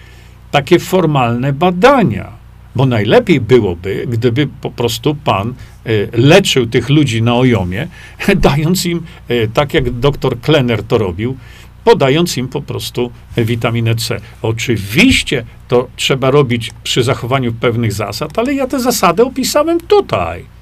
takie 0.50 0.78
formalne 0.78 1.52
badania. 1.52 2.32
Bo 2.76 2.86
najlepiej 2.86 3.40
byłoby, 3.40 4.04
gdyby 4.08 4.48
po 4.60 4.70
prostu 4.70 5.14
pan 5.14 5.54
y, 5.86 6.08
leczył 6.12 6.66
tych 6.66 6.90
ludzi 6.90 7.22
na 7.22 7.34
ojomie, 7.34 7.88
dając 8.36 8.86
im, 8.86 9.02
y, 9.30 9.50
tak 9.54 9.74
jak 9.74 9.90
doktor 9.90 10.40
Klenner 10.40 10.82
to 10.82 10.98
robił, 10.98 11.36
podając 11.84 12.36
im 12.36 12.48
po 12.48 12.62
prostu 12.62 13.10
witaminę 13.36 13.94
C. 13.94 14.20
Oczywiście 14.42 15.44
to 15.68 15.88
trzeba 15.96 16.30
robić 16.30 16.70
przy 16.82 17.02
zachowaniu 17.02 17.52
pewnych 17.52 17.92
zasad, 17.92 18.38
ale 18.38 18.54
ja 18.54 18.66
te 18.66 18.80
zasady 18.80 19.22
opisałem 19.22 19.80
tutaj. 19.80 20.53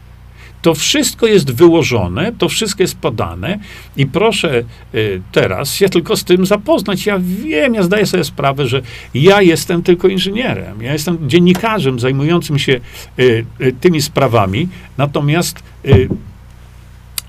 To 0.63 0.75
wszystko 0.75 1.27
jest 1.27 1.51
wyłożone, 1.51 2.33
to 2.39 2.49
wszystko 2.49 2.83
jest 2.83 2.99
podane 2.99 3.59
i 3.97 4.07
proszę 4.07 4.63
y, 4.95 5.23
teraz 5.33 5.75
się 5.75 5.89
tylko 5.89 6.17
z 6.17 6.25
tym 6.25 6.47
zapoznać. 6.47 7.07
Ja 7.07 7.19
wiem, 7.19 7.75
ja 7.75 7.83
zdaję 7.83 8.07
sobie 8.07 8.25
sprawę, 8.25 8.67
że 8.67 8.83
ja 9.15 9.43
jestem 9.43 9.83
tylko 9.83 10.09
inżynierem, 10.09 10.83
ja 10.83 10.93
jestem 10.93 11.29
dziennikarzem 11.31 12.01
zajmującym 12.01 12.59
się 12.59 12.81
y, 13.19 13.45
y, 13.61 13.75
tymi 13.81 14.03
sprawami, 14.03 14.69
natomiast 14.99 15.63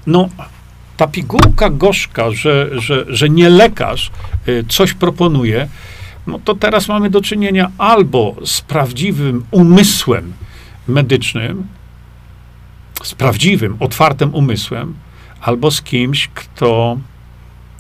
no, 0.08 0.30
ta 0.98 1.08
pigułka 1.08 1.70
gorzka, 1.70 2.32
że, 2.32 2.70
że, 2.82 3.06
że 3.08 3.30
nie 3.30 3.50
lekarz 3.50 4.12
coś 4.70 4.94
proponuje, 4.94 5.68
no 6.28 6.40
to 6.46 6.56
teraz 6.56 6.88
mamy 6.88 7.10
do 7.10 7.22
czynienia 7.22 7.72
albo 7.78 8.36
z 8.46 8.62
prawdziwym 8.62 9.46
umysłem 9.52 10.34
medycznym, 10.88 11.68
z 13.04 13.14
prawdziwym, 13.16 13.78
otwartym 13.80 14.36
umysłem, 14.36 14.94
albo 15.42 15.72
z 15.72 15.82
kimś, 15.82 16.30
kto, 16.34 16.98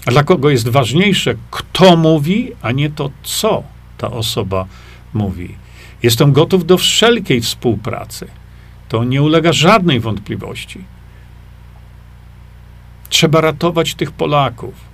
dla 0.06 0.24
kogo 0.24 0.50
jest 0.50 0.70
ważniejsze, 0.70 1.36
kto 1.52 1.96
mówi, 1.96 2.52
a 2.62 2.72
nie 2.72 2.90
to, 2.90 3.10
co 3.24 3.64
ta 3.98 4.12
osoba 4.12 4.66
mówi. 5.14 5.56
Jestem 6.04 6.34
gotów 6.34 6.66
do 6.66 6.78
wszelkiej 6.78 7.42
współpracy. 7.42 8.28
To 8.90 9.04
nie 9.04 9.22
ulega 9.22 9.54
żadnej 9.54 10.00
wątpliwości. 10.00 10.84
Trzeba 13.10 13.42
ratować 13.42 13.96
tych 13.96 14.12
Polaków. 14.12 14.93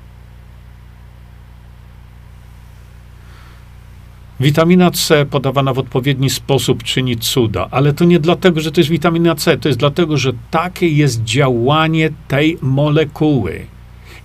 Witamina 4.39 4.91
C 4.91 5.25
podawana 5.25 5.73
w 5.73 5.79
odpowiedni 5.79 6.29
sposób 6.29 6.83
czyni 6.83 7.17
cuda, 7.17 7.67
ale 7.71 7.93
to 7.93 8.05
nie 8.05 8.19
dlatego, 8.19 8.61
że 8.61 8.71
to 8.71 8.79
jest 8.79 8.89
witamina 8.89 9.35
C, 9.35 9.57
to 9.57 9.69
jest 9.69 9.79
dlatego, 9.79 10.17
że 10.17 10.33
takie 10.51 10.87
jest 10.87 11.23
działanie 11.23 12.09
tej 12.27 12.57
molekuły. 12.61 13.65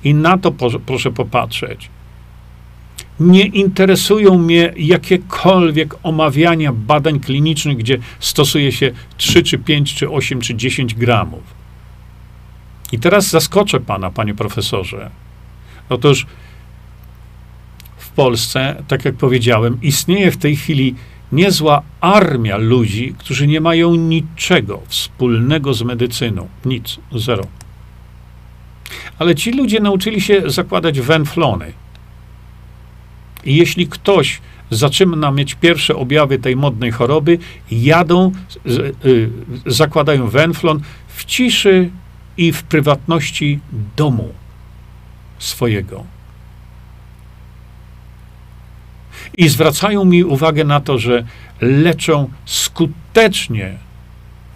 I 0.05 0.15
na 0.15 0.39
to 0.39 0.53
proszę 0.87 1.11
popatrzeć. 1.11 1.91
Nie 3.21 3.47
interesują 3.47 4.39
mnie 4.39 4.73
jakiekolwiek 4.77 5.95
omawiania 6.03 6.73
badań 6.73 7.21
klinicznych, 7.21 7.77
gdzie 7.77 7.99
stosuje 8.21 8.73
się 8.73 8.91
3, 9.17 9.43
czy 9.43 9.59
5, 9.59 9.95
czy 9.95 10.11
8, 10.11 10.41
czy 10.41 10.55
10 10.55 10.95
gramów. 10.95 11.43
I 12.93 12.99
teraz 12.99 13.31
zaskoczę 13.31 13.81
pana, 13.81 14.11
panie 14.11 14.35
profesorze. 14.35 15.11
Otóż 15.89 16.27
Polsce, 18.15 18.83
tak 18.89 19.05
jak 19.05 19.15
powiedziałem, 19.15 19.79
istnieje 19.83 20.31
w 20.31 20.37
tej 20.37 20.57
chwili 20.57 20.95
niezła 21.33 21.83
armia 22.01 22.57
ludzi, 22.57 23.15
którzy 23.19 23.47
nie 23.47 23.61
mają 23.61 23.95
niczego 23.95 24.83
wspólnego 24.87 25.75
z 25.75 25.83
medycyną. 25.83 26.49
Nic, 26.65 26.97
zero. 27.13 27.45
Ale 29.19 29.35
ci 29.35 29.53
ludzie 29.53 29.81
nauczyli 29.81 30.21
się 30.21 30.43
zakładać 30.47 31.01
wenflony. 31.01 31.73
I 33.45 33.57
jeśli 33.57 33.87
ktoś 33.87 34.41
zaczyna 34.71 35.31
mieć 35.31 35.55
pierwsze 35.55 35.97
objawy 35.97 36.39
tej 36.39 36.57
modnej 36.57 36.91
choroby, 36.91 37.39
jadą, 37.71 38.33
y, 39.05 39.31
zakładają 39.67 40.29
wenflon 40.29 40.81
w 41.09 41.25
ciszy 41.25 41.91
i 42.37 42.53
w 42.53 42.63
prywatności 42.63 43.61
domu 43.97 44.33
swojego. 45.39 46.14
I 49.39 49.49
zwracają 49.49 50.05
mi 50.05 50.25
uwagę 50.25 50.65
na 50.65 50.81
to, 50.81 50.99
że 50.99 51.25
leczą 51.61 52.29
skutecznie, 52.45 53.77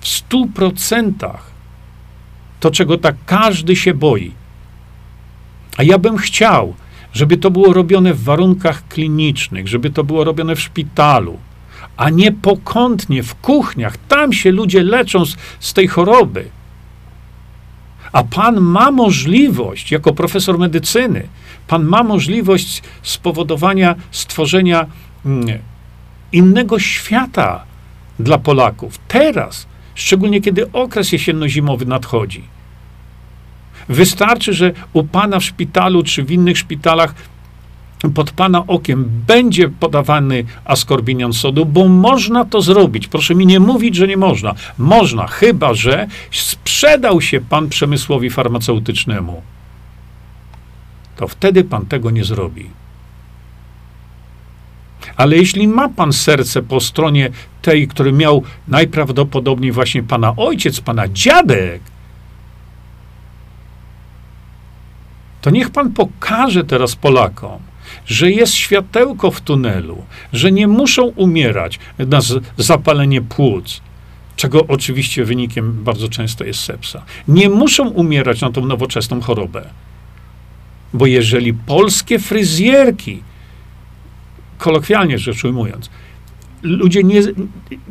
w 0.00 0.08
stu 0.08 0.46
procentach, 0.46 1.50
to 2.60 2.70
czego 2.70 2.98
tak 2.98 3.16
każdy 3.26 3.76
się 3.76 3.94
boi. 3.94 4.32
A 5.76 5.82
ja 5.82 5.98
bym 5.98 6.16
chciał, 6.16 6.74
żeby 7.12 7.36
to 7.36 7.50
było 7.50 7.72
robione 7.72 8.14
w 8.14 8.24
warunkach 8.24 8.88
klinicznych, 8.88 9.68
żeby 9.68 9.90
to 9.90 10.04
było 10.04 10.24
robione 10.24 10.56
w 10.56 10.60
szpitalu, 10.60 11.38
a 11.96 12.10
nie 12.10 12.32
pokątnie 12.32 13.22
w 13.22 13.34
kuchniach. 13.34 13.96
Tam 14.08 14.32
się 14.32 14.52
ludzie 14.52 14.82
leczą 14.82 15.24
z, 15.24 15.36
z 15.60 15.72
tej 15.72 15.88
choroby. 15.88 16.44
A 18.12 18.24
pan 18.24 18.60
ma 18.60 18.90
możliwość, 18.90 19.92
jako 19.92 20.12
profesor 20.12 20.58
medycyny, 20.58 21.28
pan 21.66 21.84
ma 21.84 22.02
możliwość 22.02 22.82
spowodowania 23.02 23.94
stworzenia 24.10 24.86
mm, 25.26 25.58
innego 26.32 26.78
świata 26.78 27.64
dla 28.18 28.38
Polaków. 28.38 28.98
Teraz, 29.08 29.66
szczególnie 29.94 30.40
kiedy 30.40 30.72
okres 30.72 31.12
jesienno-zimowy 31.12 31.86
nadchodzi. 31.86 32.42
Wystarczy, 33.88 34.52
że 34.52 34.72
u 34.92 35.04
pana 35.04 35.40
w 35.40 35.44
szpitalu 35.44 36.02
czy 36.02 36.22
w 36.22 36.30
innych 36.30 36.58
szpitalach 36.58 37.14
pod 38.14 38.30
pana 38.30 38.66
okiem 38.66 39.10
będzie 39.26 39.68
podawany 39.68 40.44
askorbinian 40.64 41.32
sodu, 41.32 41.66
bo 41.66 41.88
można 41.88 42.44
to 42.44 42.60
zrobić. 42.60 43.08
Proszę 43.08 43.34
mi 43.34 43.46
nie 43.46 43.60
mówić, 43.60 43.94
że 43.96 44.08
nie 44.08 44.16
można. 44.16 44.54
Można, 44.78 45.26
chyba 45.26 45.74
że 45.74 46.06
sprzedał 46.30 47.20
się 47.20 47.40
pan 47.40 47.68
przemysłowi 47.68 48.30
farmaceutycznemu. 48.30 49.42
To 51.16 51.28
wtedy 51.28 51.64
pan 51.64 51.86
tego 51.86 52.10
nie 52.10 52.24
zrobi. 52.24 52.70
Ale 55.16 55.36
jeśli 55.36 55.68
ma 55.68 55.88
pan 55.88 56.12
serce 56.12 56.62
po 56.62 56.80
stronie 56.80 57.30
tej, 57.62 57.88
który 57.88 58.12
miał 58.12 58.42
najprawdopodobniej 58.68 59.72
właśnie 59.72 60.02
pana 60.02 60.36
ojciec, 60.36 60.80
pana 60.80 61.08
dziadek, 61.08 61.82
to 65.40 65.50
niech 65.50 65.70
pan 65.70 65.92
pokaże 65.92 66.64
teraz 66.64 66.96
Polakom, 66.96 67.67
że 68.08 68.30
jest 68.30 68.54
światełko 68.54 69.30
w 69.30 69.40
tunelu, 69.40 70.04
że 70.32 70.52
nie 70.52 70.68
muszą 70.68 71.02
umierać 71.04 71.78
na 71.98 72.20
zapalenie 72.56 73.20
płuc, 73.20 73.80
czego 74.36 74.66
oczywiście 74.66 75.24
wynikiem 75.24 75.84
bardzo 75.84 76.08
często 76.08 76.44
jest 76.44 76.60
sepsa. 76.60 77.04
Nie 77.28 77.48
muszą 77.48 77.88
umierać 77.88 78.40
na 78.40 78.52
tą 78.52 78.66
nowoczesną 78.66 79.20
chorobę. 79.20 79.64
Bo 80.94 81.06
jeżeli 81.06 81.54
polskie 81.54 82.18
fryzjerki, 82.18 83.22
kolokwialnie 84.58 85.18
rzecz 85.18 85.44
ujmując, 85.44 85.90
ludzie 86.62 87.02
nie, 87.02 87.22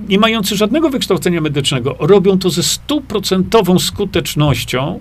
nie 0.07 0.19
mający 0.19 0.55
żadnego 0.55 0.89
wykształcenia 0.89 1.41
medycznego 1.41 1.95
robią 1.99 2.39
to 2.39 2.49
ze 2.49 2.63
stuprocentową 2.63 3.79
skutecznością, 3.79 4.99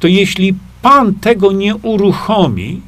to 0.00 0.08
jeśli 0.08 0.54
pan 0.82 1.14
tego 1.14 1.52
nie 1.52 1.76
uruchomi, 1.76 2.80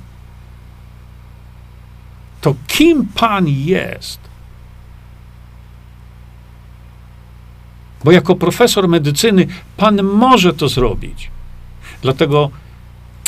to 2.40 2.54
kim 2.66 3.06
pan 3.06 3.48
jest? 3.48 4.20
Bo 8.04 8.12
jako 8.12 8.36
profesor 8.36 8.88
medycyny 8.88 9.46
pan 9.76 10.02
może 10.02 10.52
to 10.52 10.68
zrobić. 10.68 11.30
Dlatego 12.02 12.50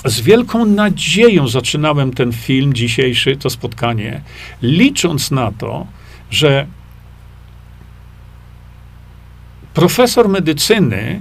z 0.04 0.20
wielką 0.20 0.64
nadzieją 0.64 1.48
zaczynałem 1.48 2.12
ten 2.12 2.32
film 2.32 2.74
dzisiejszy, 2.74 3.36
to 3.36 3.50
spotkanie, 3.50 4.22
licząc 4.62 5.30
na 5.30 5.52
to, 5.52 5.86
że 6.30 6.66
profesor 9.74 10.28
medycyny, 10.28 11.20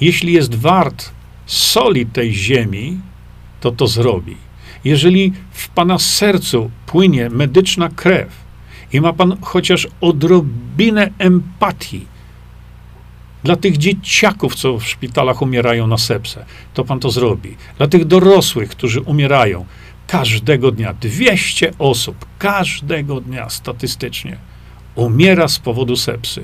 jeśli 0.00 0.32
jest 0.32 0.54
wart 0.54 1.10
soli 1.46 2.06
tej 2.06 2.34
ziemi, 2.34 3.00
to 3.60 3.70
to 3.70 3.86
zrobi. 3.86 4.36
Jeżeli 4.84 5.32
w 5.50 5.68
pana 5.68 5.98
sercu 5.98 6.70
płynie 6.86 7.30
medyczna 7.30 7.88
krew 7.88 8.28
i 8.92 9.00
ma 9.00 9.12
pan 9.12 9.36
chociaż 9.40 9.88
odrobinę 10.00 11.10
empatii 11.18 12.06
dla 13.44 13.56
tych 13.56 13.76
dzieciaków, 13.76 14.54
co 14.54 14.78
w 14.78 14.86
szpitalach 14.86 15.42
umierają 15.42 15.86
na 15.86 15.98
sepsę, 15.98 16.44
to 16.74 16.84
pan 16.84 17.00
to 17.00 17.10
zrobi. 17.10 17.56
Dla 17.78 17.88
tych 17.88 18.04
dorosłych, 18.04 18.70
którzy 18.70 19.00
umierają 19.00 19.66
każdego 20.06 20.70
dnia, 20.70 20.94
200 20.94 21.72
osób 21.78 22.26
każdego 22.38 23.20
dnia 23.20 23.48
statystycznie 23.48 24.36
umiera 24.94 25.48
z 25.48 25.58
powodu 25.58 25.96
sepsy. 25.96 26.42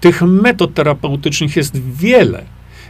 Tych 0.00 0.22
metod 0.22 0.74
terapeutycznych 0.74 1.56
jest 1.56 1.80
wiele. 1.94 2.44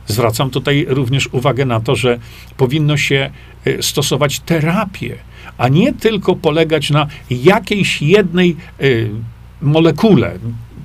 Zwracam 0.06 0.50
tutaj 0.50 0.86
również 0.88 1.28
uwagę 1.32 1.64
na 1.64 1.80
to, 1.80 1.96
że 1.96 2.18
powinno 2.56 2.96
się 2.96 3.30
y, 3.66 3.82
stosować 3.82 4.40
terapię, 4.40 5.16
a 5.58 5.68
nie 5.68 5.92
tylko 5.92 6.36
polegać 6.36 6.90
na 6.90 7.06
jakiejś 7.30 8.02
jednej 8.02 8.56
y, 8.80 9.10
molekule, 9.62 10.38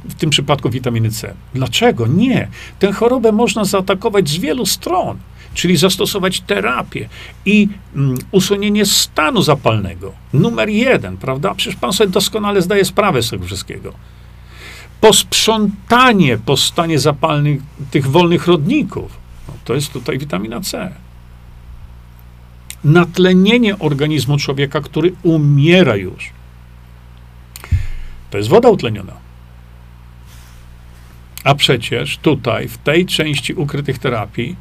w 0.09 0.15
tym 0.15 0.29
przypadku 0.29 0.69
witaminy 0.69 1.11
C. 1.11 1.33
Dlaczego? 1.53 2.07
Nie. 2.07 2.47
Tę 2.79 2.91
chorobę 2.91 3.31
można 3.31 3.65
zaatakować 3.65 4.29
z 4.29 4.37
wielu 4.37 4.65
stron, 4.65 5.17
czyli 5.53 5.77
zastosować 5.77 6.41
terapię 6.41 7.09
i 7.45 7.67
mm, 7.95 8.17
usunięcie 8.31 8.85
stanu 8.85 9.41
zapalnego. 9.41 10.13
Numer 10.33 10.69
jeden, 10.69 11.17
prawda? 11.17 11.55
Przecież 11.55 11.79
pan 11.79 11.93
sobie 11.93 12.09
doskonale 12.09 12.61
zdaje 12.61 12.85
sprawę 12.85 13.21
z 13.21 13.29
tego 13.29 13.45
wszystkiego. 13.45 13.93
Posprzątanie 15.01 16.37
po 16.37 16.57
stanie 16.57 16.99
zapalnym 16.99 17.61
tych 17.91 18.07
wolnych 18.07 18.47
rodników. 18.47 19.17
No, 19.47 19.53
to 19.65 19.73
jest 19.73 19.93
tutaj 19.93 20.17
witamina 20.17 20.61
C. 20.61 20.95
Natlenienie 22.83 23.79
organizmu 23.79 24.37
człowieka, 24.37 24.81
który 24.81 25.13
umiera 25.23 25.95
już. 25.95 26.29
To 28.29 28.37
jest 28.37 28.49
woda 28.49 28.69
utleniona. 28.69 29.13
A 31.43 31.55
przecież 31.55 32.17
tutaj, 32.17 32.67
w 32.67 32.77
tej 32.77 33.05
części 33.05 33.53
ukrytych 33.53 33.99
terapii, 33.99 34.55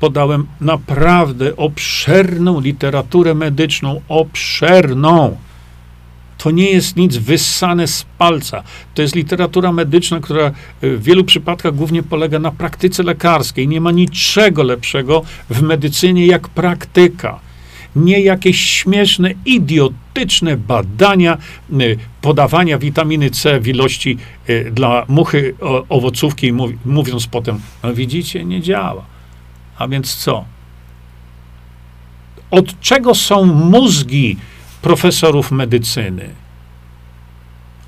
podałem 0.00 0.46
naprawdę 0.60 1.56
obszerną 1.56 2.60
literaturę 2.60 3.34
medyczną, 3.34 4.00
obszerną. 4.08 5.36
To 6.42 6.50
nie 6.50 6.70
jest 6.70 6.96
nic 6.96 7.16
wyssane 7.16 7.86
z 7.86 8.06
palca. 8.18 8.62
To 8.94 9.02
jest 9.02 9.14
literatura 9.14 9.72
medyczna, 9.72 10.20
która 10.20 10.50
w 10.82 11.02
wielu 11.02 11.24
przypadkach 11.24 11.74
głównie 11.74 12.02
polega 12.02 12.38
na 12.38 12.50
praktyce 12.50 13.02
lekarskiej. 13.02 13.68
Nie 13.68 13.80
ma 13.80 13.90
niczego 13.90 14.62
lepszego 14.62 15.22
w 15.50 15.62
medycynie 15.62 16.26
jak 16.26 16.48
praktyka 16.48 17.40
nie 17.96 18.20
jakieś 18.20 18.60
śmieszne, 18.60 19.34
idiotyczne 19.44 20.56
badania 20.56 21.38
y, 21.80 21.98
podawania 22.20 22.78
witaminy 22.78 23.30
C 23.30 23.60
w 23.60 23.68
ilości 23.68 24.18
y, 24.48 24.70
dla 24.74 25.04
muchy 25.08 25.54
owocówki, 25.88 26.52
mówiąc 26.84 27.26
potem, 27.26 27.60
no 27.82 27.94
widzicie, 27.94 28.44
nie 28.44 28.60
działa. 28.60 29.04
A 29.78 29.88
więc 29.88 30.14
co? 30.14 30.44
Od 32.50 32.80
czego 32.80 33.14
są 33.14 33.44
mózgi 33.44 34.36
profesorów 34.82 35.50
medycyny? 35.50 36.30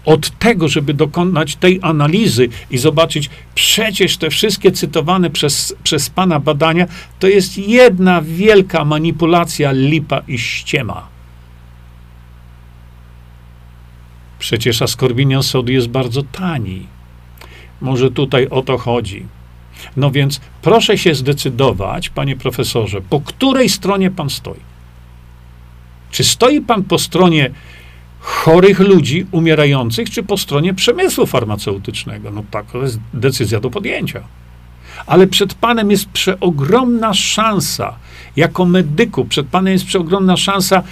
od 0.05 0.39
tego, 0.39 0.69
żeby 0.69 0.95
dokonać 0.95 1.57
tej 1.57 1.79
analizy 1.83 2.49
i 2.71 2.79
zobaczyć, 2.79 3.31
przecież 3.55 4.17
te 4.17 4.31
wszystkie 4.31 4.73
cytowane 4.73 5.31
przez, 5.31 5.75
przez 5.83 6.11
pana 6.11 6.41
badania, 6.41 6.87
to 7.19 7.29
jest 7.29 7.59
jedna 7.59 8.23
wielka 8.23 8.85
manipulacja, 8.85 9.73
lipa 9.73 10.23
i 10.29 10.39
ściema. 10.39 11.09
Przecież 14.39 14.83
askorbinian 14.83 15.43
sodu 15.43 15.73
jest 15.73 15.89
bardzo 15.89 16.23
tani. 16.23 16.87
Może 17.81 18.11
tutaj 18.11 18.49
o 18.49 18.63
to 18.63 18.79
chodzi. 18.79 19.27
No 19.97 20.11
więc 20.11 20.41
proszę 20.63 20.99
się 20.99 21.15
zdecydować, 21.15 22.09
panie 22.09 22.37
profesorze, 22.37 23.01
po 23.01 23.21
której 23.21 23.69
stronie 23.69 24.11
pan 24.11 24.31
stoi. 24.31 24.74
Czy 26.15 26.25
stoi 26.25 26.61
pan 26.61 26.83
po 26.83 26.99
stronie 26.99 27.51
chorych 28.21 28.81
ludzi 28.81 29.27
umierających, 29.31 30.11
czy 30.11 30.23
po 30.23 30.37
stronie 30.37 30.75
przemysłu 30.75 31.27
farmaceutycznego. 31.27 32.31
No 32.31 32.45
tak, 32.51 32.67
to 32.67 32.83
jest 32.83 32.99
decyzja 33.15 33.61
do 33.61 33.71
podjęcia. 33.71 34.21
Ale 35.07 35.27
przed 35.27 35.55
Panem 35.55 35.91
jest 35.91 36.07
przeogromna 36.07 37.15
szansa, 37.15 37.95
jako 38.37 38.65
medyku, 38.65 39.25
przed 39.25 39.47
Panem 39.47 39.73
jest 39.73 39.85
przeogromna 39.85 40.37
szansa 40.37 40.83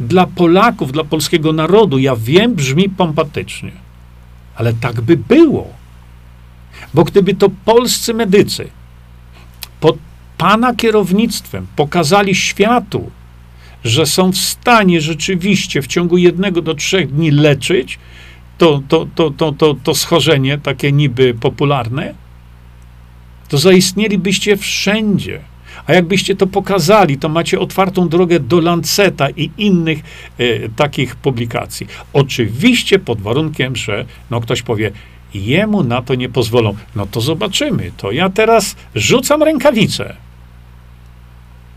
dla 0.00 0.26
Polaków, 0.26 0.92
dla 0.92 1.04
polskiego 1.04 1.52
narodu. 1.52 1.98
Ja 1.98 2.16
wiem, 2.16 2.54
brzmi 2.54 2.88
pompatycznie, 2.88 3.72
ale 4.56 4.72
tak 4.72 5.00
by 5.00 5.16
było. 5.16 5.68
Bo 6.94 7.04
gdyby 7.04 7.34
to 7.34 7.50
polscy 7.64 8.14
medycy 8.14 8.68
pod 9.80 9.96
Pana 10.36 10.74
kierownictwem 10.74 11.66
pokazali 11.76 12.34
światu, 12.34 13.10
że 13.84 14.06
są 14.06 14.32
w 14.32 14.36
stanie 14.36 15.00
rzeczywiście 15.00 15.82
w 15.82 15.86
ciągu 15.86 16.18
jednego 16.18 16.62
do 16.62 16.74
trzech 16.74 17.12
dni 17.12 17.30
leczyć 17.30 17.98
to, 18.58 18.82
to, 18.88 19.06
to, 19.14 19.30
to, 19.30 19.52
to, 19.52 19.74
to 19.82 19.94
schorzenie, 19.94 20.58
takie 20.58 20.92
niby 20.92 21.34
popularne, 21.34 22.14
to 23.48 23.58
zaistnielibyście 23.58 24.56
wszędzie. 24.56 25.40
A 25.86 25.92
jakbyście 25.92 26.36
to 26.36 26.46
pokazali, 26.46 27.18
to 27.18 27.28
macie 27.28 27.60
otwartą 27.60 28.08
drogę 28.08 28.40
do 28.40 28.60
Lanceta 28.60 29.30
i 29.30 29.50
innych 29.58 29.98
e, 30.38 30.68
takich 30.68 31.16
publikacji. 31.16 31.86
Oczywiście 32.12 32.98
pod 32.98 33.20
warunkiem, 33.20 33.76
że 33.76 34.04
no, 34.30 34.40
ktoś 34.40 34.62
powie, 34.62 34.92
jemu 35.34 35.82
na 35.82 36.02
to 36.02 36.14
nie 36.14 36.28
pozwolą. 36.28 36.76
No 36.96 37.06
to 37.06 37.20
zobaczymy. 37.20 37.92
To 37.96 38.12
ja 38.12 38.30
teraz 38.30 38.76
rzucam 38.94 39.42
rękawicę. 39.42 40.16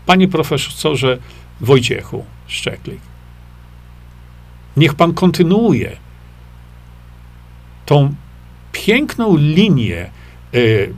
Panie 0.06 0.28
profesorze, 0.28 1.18
Wojciechu 1.60 2.24
Szczeklik. 2.46 3.00
Niech 4.76 4.94
pan 4.94 5.14
kontynuuje 5.14 5.96
tą 7.86 8.14
piękną 8.72 9.36
linię 9.36 10.10
y, 10.54 10.94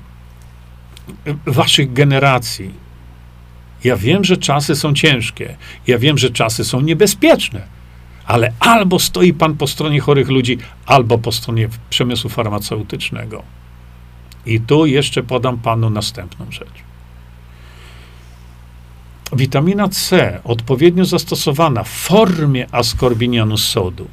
waszych 1.46 1.92
generacji. 1.92 2.70
Ja 3.84 3.96
wiem, 3.96 4.24
że 4.24 4.36
czasy 4.36 4.76
są 4.76 4.94
ciężkie. 4.94 5.56
Ja 5.86 5.98
wiem, 5.98 6.18
że 6.18 6.30
czasy 6.30 6.64
są 6.64 6.80
niebezpieczne. 6.80 7.66
Ale 8.26 8.52
albo 8.60 8.98
stoi 8.98 9.32
pan 9.32 9.56
po 9.56 9.66
stronie 9.66 10.00
chorych 10.00 10.28
ludzi, 10.28 10.58
albo 10.86 11.18
po 11.18 11.32
stronie 11.32 11.68
przemysłu 11.90 12.30
farmaceutycznego. 12.30 13.42
I 14.46 14.60
tu 14.60 14.86
jeszcze 14.86 15.22
podam 15.22 15.58
panu 15.58 15.90
następną 15.90 16.46
rzecz. 16.50 16.93
Witamina 19.32 19.88
C, 19.88 20.40
odpowiednio 20.44 21.04
zastosowana 21.04 21.82
w 21.82 21.88
formie 21.88 22.66
askorbinianu 22.72 23.56
sodu, 23.56 24.06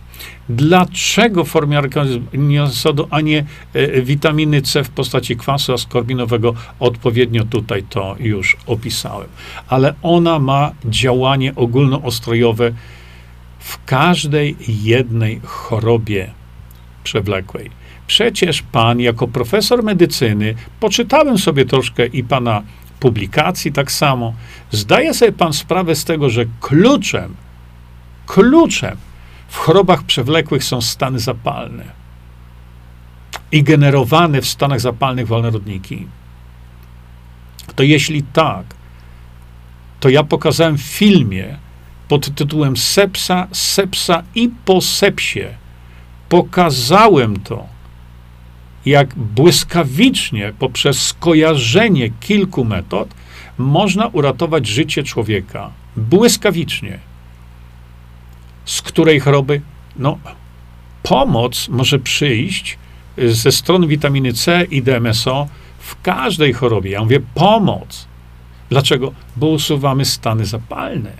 Dlaczego 0.49 1.43
w 1.43 1.49
formie 1.49 1.81
aminosodu, 2.33 3.07
a 3.09 3.21
nie 3.21 3.45
e, 3.73 4.01
witaminy 4.01 4.61
C 4.61 4.83
w 4.83 4.89
postaci 4.89 5.37
kwasu 5.37 5.73
askorbinowego? 5.73 6.53
Odpowiednio 6.79 7.45
tutaj 7.45 7.83
to 7.83 8.15
już 8.19 8.57
opisałem. 8.67 9.27
Ale 9.67 9.93
ona 10.01 10.39
ma 10.39 10.71
działanie 10.85 11.55
ogólnoostrojowe 11.55 12.71
w 13.59 13.85
każdej 13.85 14.55
jednej 14.67 15.41
chorobie 15.43 16.31
przewlekłej. 17.03 17.69
Przecież 18.07 18.61
pan, 18.61 18.99
jako 18.99 19.27
profesor 19.27 19.83
medycyny, 19.83 20.55
poczytałem 20.79 21.37
sobie 21.37 21.65
troszkę 21.65 22.05
i 22.05 22.23
pana 22.23 22.63
publikacji 23.01 23.71
tak 23.71 23.91
samo, 23.91 24.33
zdaje 24.71 25.13
sobie 25.13 25.31
pan 25.31 25.53
sprawę 25.53 25.95
z 25.95 26.05
tego, 26.05 26.29
że 26.29 26.45
kluczem, 26.61 27.35
kluczem 28.25 28.97
w 29.47 29.57
chorobach 29.57 30.03
przewlekłych 30.03 30.63
są 30.63 30.81
stany 30.81 31.19
zapalne 31.19 31.83
i 33.51 33.63
generowane 33.63 34.41
w 34.41 34.47
stanach 34.47 34.79
zapalnych 34.79 35.27
wolnorodniki. 35.27 36.07
To 37.75 37.83
jeśli 37.83 38.23
tak, 38.23 38.65
to 39.99 40.09
ja 40.09 40.23
pokazałem 40.23 40.77
w 40.77 40.81
filmie 40.81 41.57
pod 42.07 42.35
tytułem 42.35 42.77
Sepsa, 42.77 43.47
Sepsa 43.51 44.23
i 44.35 44.49
po 44.65 44.81
sepsie. 44.81 45.45
Pokazałem 46.29 47.39
to, 47.39 47.67
jak 48.85 49.15
błyskawicznie 49.15 50.53
poprzez 50.59 51.01
skojarzenie 51.07 52.09
kilku 52.09 52.65
metod 52.65 53.13
można 53.57 54.07
uratować 54.07 54.67
życie 54.67 55.03
człowieka. 55.03 55.71
Błyskawicznie 55.95 56.99
z 58.65 58.81
której 58.81 59.19
choroby? 59.19 59.61
No, 59.95 60.17
pomoc 61.03 61.67
może 61.69 61.99
przyjść 61.99 62.77
ze 63.17 63.51
strony 63.51 63.87
witaminy 63.87 64.33
C 64.33 64.63
i 64.63 64.81
DMSO 64.81 65.47
w 65.79 66.01
każdej 66.01 66.53
chorobie. 66.53 66.91
Ja 66.91 67.03
mówię 67.03 67.19
pomoc. 67.33 68.07
Dlaczego? 68.69 69.13
Bo 69.35 69.47
usuwamy 69.47 70.05
stany 70.05 70.45
zapalne. 70.45 71.11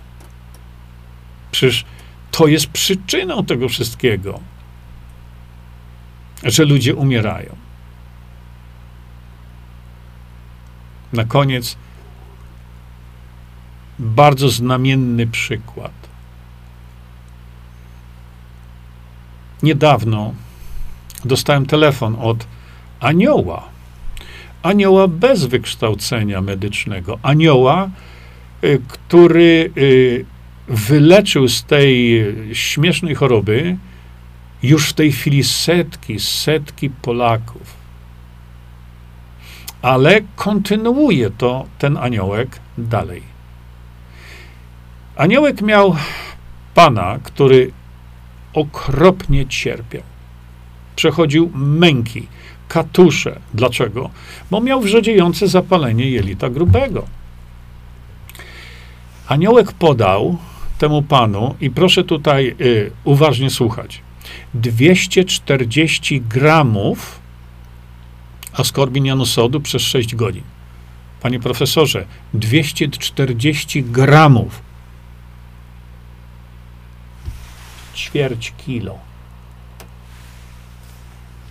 Przecież 1.51 1.85
to 2.31 2.47
jest 2.47 2.67
przyczyną 2.67 3.45
tego 3.45 3.69
wszystkiego, 3.69 4.39
że 6.43 6.65
ludzie 6.65 6.95
umierają. 6.95 7.55
Na 11.13 11.23
koniec 11.23 11.77
bardzo 13.99 14.49
znamienny 14.49 15.27
przykład. 15.27 16.01
niedawno 19.63 20.33
dostałem 21.25 21.65
telefon 21.65 22.15
od 22.19 22.47
anioła. 22.99 23.63
Anioła 24.63 25.07
bez 25.07 25.45
wykształcenia 25.45 26.41
medycznego. 26.41 27.19
Anioła, 27.21 27.89
y, 28.63 28.81
który 28.87 29.71
y, 29.77 30.25
wyleczył 30.67 31.47
z 31.47 31.63
tej 31.63 32.23
śmiesznej 32.53 33.15
choroby 33.15 33.77
już 34.63 34.89
w 34.89 34.93
tej 34.93 35.11
chwili 35.11 35.43
setki, 35.43 36.19
setki 36.19 36.89
Polaków. 36.89 37.81
Ale 39.81 40.21
kontynuuje 40.35 41.29
to 41.29 41.65
ten 41.79 41.97
aniołek 41.97 42.59
dalej. 42.77 43.21
Aniołek 45.15 45.61
miał 45.61 45.95
pana, 46.75 47.19
który 47.23 47.71
okropnie 48.53 49.47
cierpiał. 49.47 50.03
Przechodził 50.95 51.51
męki, 51.55 52.27
katusze. 52.67 53.39
Dlaczego? 53.53 54.09
Bo 54.51 54.61
miał 54.61 54.81
wrzedziejące 54.81 55.47
zapalenie 55.47 56.09
jelita 56.09 56.49
grubego. 56.49 57.05
Aniołek 59.27 59.71
podał 59.71 60.37
temu 60.77 61.01
panu, 61.01 61.55
i 61.61 61.69
proszę 61.69 62.03
tutaj 62.03 62.55
y, 62.61 62.91
uważnie 63.03 63.49
słuchać, 63.49 64.01
240 64.53 66.21
gramów 66.21 67.19
askorbinianu 68.53 69.25
sodu 69.25 69.59
przez 69.59 69.81
6 69.81 70.15
godzin. 70.15 70.43
Panie 71.21 71.39
profesorze, 71.39 72.05
240 72.33 73.83
gramów 73.83 74.61
ćwierć 77.95 78.53
kilo. 78.57 78.99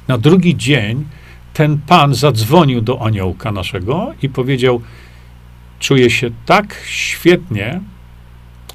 Na 0.08 0.18
drugi 0.18 0.56
dzień 0.56 1.08
ten 1.54 1.78
pan 1.78 2.14
zadzwonił 2.14 2.80
do 2.80 3.02
aniołka 3.06 3.52
naszego 3.52 4.14
i 4.22 4.28
powiedział: 4.28 4.82
Czuję 5.78 6.10
się 6.10 6.30
tak 6.46 6.76
świetnie, 6.84 7.80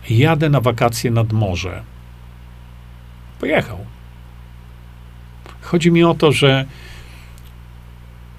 jadę 0.10 0.50
na 0.50 0.62
wakacje 0.62 1.12
nad 1.12 1.34
morze. 1.34 1.84
Pojechał. 3.40 3.85
Chodzi 5.66 5.92
mi 5.92 6.04
o 6.04 6.14
to, 6.14 6.32
że 6.32 6.66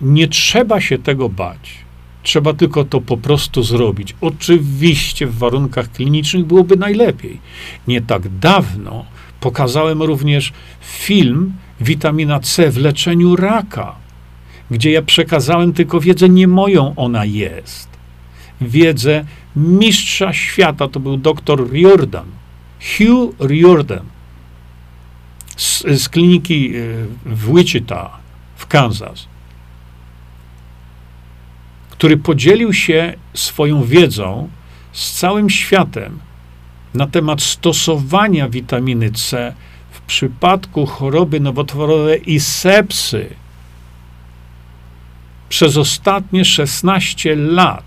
nie 0.00 0.28
trzeba 0.28 0.80
się 0.80 0.98
tego 0.98 1.28
bać. 1.28 1.86
Trzeba 2.22 2.54
tylko 2.54 2.84
to 2.84 3.00
po 3.00 3.16
prostu 3.16 3.62
zrobić. 3.62 4.14
Oczywiście 4.20 5.26
w 5.26 5.38
warunkach 5.38 5.92
klinicznych 5.92 6.44
byłoby 6.44 6.76
najlepiej. 6.76 7.40
Nie 7.88 8.00
tak 8.00 8.38
dawno 8.38 9.04
Pokazałem 9.40 10.02
również 10.02 10.52
film 10.80 11.52
Witamina 11.80 12.40
C 12.40 12.70
w 12.70 12.76
leczeniu 12.76 13.36
raka, 13.36 13.94
gdzie 14.70 14.90
ja 14.90 15.02
przekazałem 15.02 15.72
tylko 15.72 16.00
wiedzę 16.00 16.28
nie 16.28 16.48
moją, 16.48 16.94
ona 16.96 17.24
jest. 17.24 17.88
Wiedzę 18.60 19.24
mistrza 19.56 20.32
świata, 20.32 20.88
to 20.88 21.00
był 21.00 21.16
dr 21.16 21.70
Riordan, 21.70 22.26
Hugh 22.80 23.34
Riordan 23.40 24.06
z, 25.56 25.82
z 26.02 26.08
kliniki 26.08 26.76
e, 26.76 26.80
w 27.26 27.54
Wichita 27.54 28.10
w 28.56 28.66
Kansas, 28.66 29.26
który 31.90 32.16
podzielił 32.16 32.72
się 32.72 33.14
swoją 33.34 33.84
wiedzą 33.84 34.48
z 34.92 35.12
całym 35.12 35.50
światem 35.50 36.18
na 36.94 37.06
temat 37.06 37.42
stosowania 37.42 38.48
witaminy 38.48 39.10
C 39.10 39.54
w 39.90 40.00
przypadku 40.00 40.86
choroby 40.86 41.40
nowotworowej 41.40 42.32
i 42.32 42.40
sepsy 42.40 43.34
przez 45.48 45.76
ostatnie 45.76 46.44
16 46.44 47.36
lat. 47.36 47.84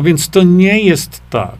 A 0.00 0.02
więc 0.02 0.28
to 0.28 0.42
nie 0.42 0.80
jest 0.80 1.22
tak, 1.30 1.58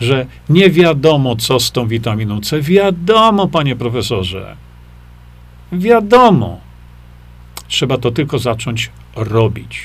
że 0.00 0.26
nie 0.48 0.70
wiadomo, 0.70 1.36
co 1.36 1.60
z 1.60 1.72
tą 1.72 1.88
witaminą 1.88 2.40
C. 2.40 2.60
Wiadomo, 2.60 3.48
panie 3.48 3.76
profesorze. 3.76 4.56
Wiadomo. 5.72 6.60
Trzeba 7.68 7.98
to 7.98 8.10
tylko 8.10 8.38
zacząć 8.38 8.90
robić. 9.16 9.80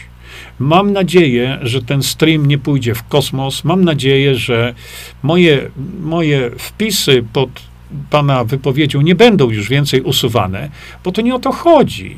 Mam 0.60 0.94
nadzieję, 0.94 1.60
że 1.62 1.82
ten 1.82 2.04
stream 2.04 2.46
nie 2.46 2.58
pójdzie 2.58 2.96
w 2.96 3.08
kosmos. 3.08 3.64
Mam 3.64 3.84
nadzieję, 3.84 4.36
że 4.36 4.74
moje, 5.24 5.72
moje 6.02 6.52
wpisy 6.58 7.24
pod 7.34 7.50
pana 8.10 8.44
wypowiedzią 8.44 9.02
nie 9.02 9.16
będą 9.16 9.50
już 9.50 9.70
więcej 9.70 10.02
usuwane, 10.02 10.70
bo 11.04 11.12
to 11.12 11.22
nie 11.22 11.36
o 11.36 11.40
to 11.40 11.52
chodzi. 11.52 12.18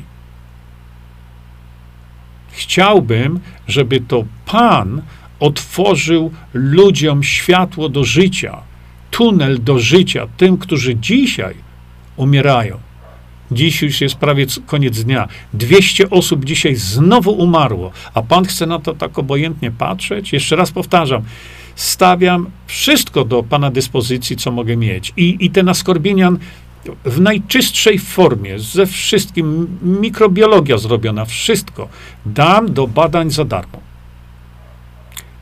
Chciałbym, 2.52 3.40
żeby 3.68 4.00
to 4.00 4.24
Pan 4.46 5.02
otworzył 5.40 6.30
ludziom 6.54 7.22
światło 7.22 7.88
do 7.88 8.04
życia, 8.04 8.62
tunel 9.10 9.62
do 9.62 9.78
życia, 9.78 10.26
tym, 10.36 10.58
którzy 10.58 10.96
dzisiaj 10.96 11.54
umierają. 12.16 12.78
Dziś 13.50 13.82
już 13.82 14.00
jest 14.00 14.14
prawie 14.14 14.46
koniec 14.66 15.04
dnia. 15.04 15.28
200 15.52 16.10
osób 16.10 16.44
dzisiaj 16.44 16.74
znowu 16.74 17.32
umarło, 17.32 17.90
a 18.14 18.22
pan 18.22 18.44
chce 18.44 18.66
na 18.66 18.78
to 18.78 18.94
tak 18.94 19.18
obojętnie 19.18 19.70
patrzeć? 19.70 20.32
Jeszcze 20.32 20.56
raz 20.56 20.70
powtarzam, 20.70 21.22
stawiam 21.74 22.46
wszystko 22.66 23.24
do 23.24 23.42
pana 23.42 23.70
dyspozycji, 23.70 24.36
co 24.36 24.50
mogę 24.50 24.76
mieć. 24.76 25.12
I, 25.16 25.36
i 25.40 25.50
ten 25.50 25.68
askorbienian 25.68 26.38
w 27.04 27.20
najczystszej 27.20 27.98
formie, 27.98 28.58
ze 28.58 28.86
wszystkim, 28.86 29.78
mikrobiologia 29.82 30.78
zrobiona, 30.78 31.24
wszystko, 31.24 31.88
dam 32.26 32.72
do 32.72 32.86
badań 32.86 33.30
za 33.30 33.44
darmo. 33.44 33.83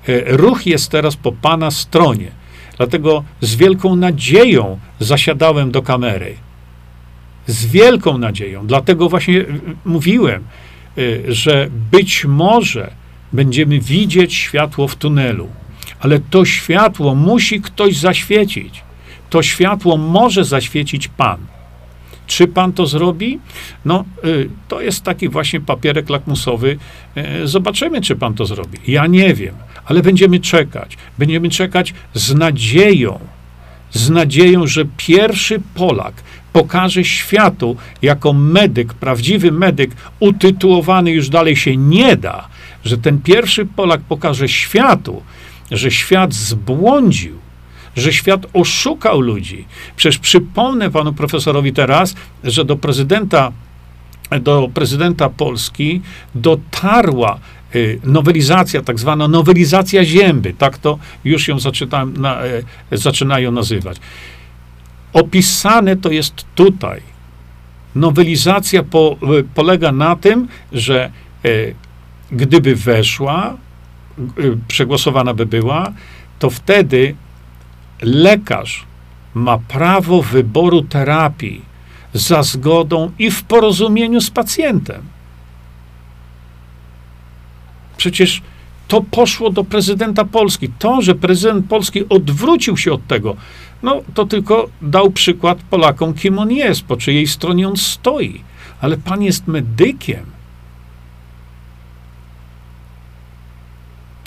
E, 0.08 0.36
ruch 0.36 0.66
jest 0.66 0.90
teraz 0.90 1.16
po 1.16 1.32
pana 1.32 1.70
stronie. 1.70 2.30
Dlatego 2.76 3.24
z 3.40 3.56
wielką 3.56 3.96
nadzieją 3.96 4.78
zasiadałem 5.00 5.70
do 5.70 5.82
kamery 5.82 6.36
z 7.46 7.66
wielką 7.66 8.18
nadzieją. 8.18 8.66
Dlatego 8.66 9.08
właśnie 9.08 9.34
y, 9.34 9.46
mówiłem, 9.84 10.44
y, 10.98 11.24
że 11.28 11.68
być 11.90 12.24
może 12.24 12.90
będziemy 13.32 13.80
widzieć 13.80 14.34
światło 14.34 14.88
w 14.88 14.96
tunelu, 14.96 15.48
ale 16.00 16.20
to 16.20 16.44
światło 16.44 17.14
musi 17.14 17.60
ktoś 17.60 17.96
zaświecić. 17.96 18.82
to 19.30 19.42
światło 19.42 19.96
może 19.96 20.44
zaświecić 20.44 21.08
Pan. 21.08 21.38
Czy 22.32 22.46
pan 22.46 22.72
to 22.72 22.86
zrobi? 22.86 23.38
No, 23.84 24.04
y, 24.24 24.48
to 24.68 24.80
jest 24.80 25.04
taki 25.04 25.28
właśnie 25.28 25.60
papierek 25.60 26.10
lakmusowy. 26.10 26.78
Y, 27.16 27.48
zobaczymy, 27.48 28.00
czy 28.00 28.16
pan 28.16 28.34
to 28.34 28.46
zrobi. 28.46 28.78
Ja 28.86 29.06
nie 29.06 29.34
wiem, 29.34 29.54
ale 29.84 30.02
będziemy 30.02 30.40
czekać. 30.40 30.96
Będziemy 31.18 31.50
czekać 31.50 31.94
z 32.14 32.34
nadzieją, 32.34 33.18
z 33.90 34.10
nadzieją, 34.10 34.66
że 34.66 34.84
pierwszy 34.96 35.62
Polak 35.74 36.14
pokaże 36.52 37.04
światu 37.04 37.76
jako 38.02 38.32
medyk, 38.32 38.94
prawdziwy 38.94 39.52
medyk, 39.52 39.90
utytułowany 40.20 41.10
już 41.10 41.28
dalej 41.28 41.56
się 41.56 41.76
nie 41.76 42.16
da, 42.16 42.48
że 42.84 42.98
ten 42.98 43.18
pierwszy 43.18 43.66
Polak 43.66 44.00
pokaże 44.00 44.48
światu, 44.48 45.22
że 45.70 45.90
świat 45.90 46.34
zbłądził, 46.34 47.41
że 47.96 48.12
świat 48.12 48.46
oszukał 48.52 49.20
ludzi. 49.20 49.64
Przecież 49.96 50.18
przypomnę 50.18 50.90
panu 50.90 51.12
profesorowi 51.12 51.72
teraz, 51.72 52.14
że 52.44 52.64
do 52.64 52.76
prezydenta, 52.76 53.52
do 54.40 54.68
prezydenta 54.74 55.28
Polski 55.28 56.00
dotarła 56.34 57.38
y, 57.74 58.00
nowelizacja, 58.04 58.82
tak 58.82 58.98
zwana 58.98 59.28
nowelizacja 59.28 60.04
zięby, 60.04 60.54
tak 60.58 60.78
to 60.78 60.98
już 61.24 61.48
ją 61.48 61.58
zaczynam, 61.58 62.16
na, 62.16 62.44
y, 62.44 62.64
zaczynają 62.92 63.52
nazywać. 63.52 63.96
Opisane 65.12 65.96
to 65.96 66.10
jest 66.10 66.34
tutaj. 66.54 67.00
Nowelizacja 67.94 68.82
po, 68.82 69.16
y, 69.40 69.44
polega 69.54 69.92
na 69.92 70.16
tym, 70.16 70.48
że 70.72 71.10
gdyby 72.32 72.76
weszła, 72.76 73.56
przegłosowana 74.68 75.34
by 75.34 75.46
była, 75.46 75.92
to 76.38 76.50
wtedy 76.50 77.14
lekarz 78.02 78.84
ma 79.34 79.58
prawo 79.58 80.22
wyboru 80.22 80.82
terapii 80.82 81.62
za 82.14 82.42
zgodą 82.42 83.10
i 83.18 83.30
w 83.30 83.42
porozumieniu 83.42 84.20
z 84.20 84.30
pacjentem. 84.30 85.02
Przecież 87.96 88.42
to 88.88 89.00
poszło 89.00 89.50
do 89.50 89.64
prezydenta 89.64 90.24
Polski. 90.24 90.68
To, 90.78 91.02
że 91.02 91.14
prezydent 91.14 91.66
Polski 91.66 92.08
odwrócił 92.08 92.76
się 92.76 92.92
od 92.92 93.06
tego, 93.06 93.36
no 93.82 94.02
to 94.14 94.26
tylko 94.26 94.68
dał 94.82 95.10
przykład 95.10 95.58
Polakom, 95.70 96.14
kim 96.14 96.38
on 96.38 96.50
jest, 96.50 96.82
po 96.82 96.96
czyjej 96.96 97.26
stronie 97.26 97.68
on 97.68 97.76
stoi. 97.76 98.40
Ale 98.80 98.96
pan 98.96 99.22
jest 99.22 99.46
medykiem. 99.46 100.41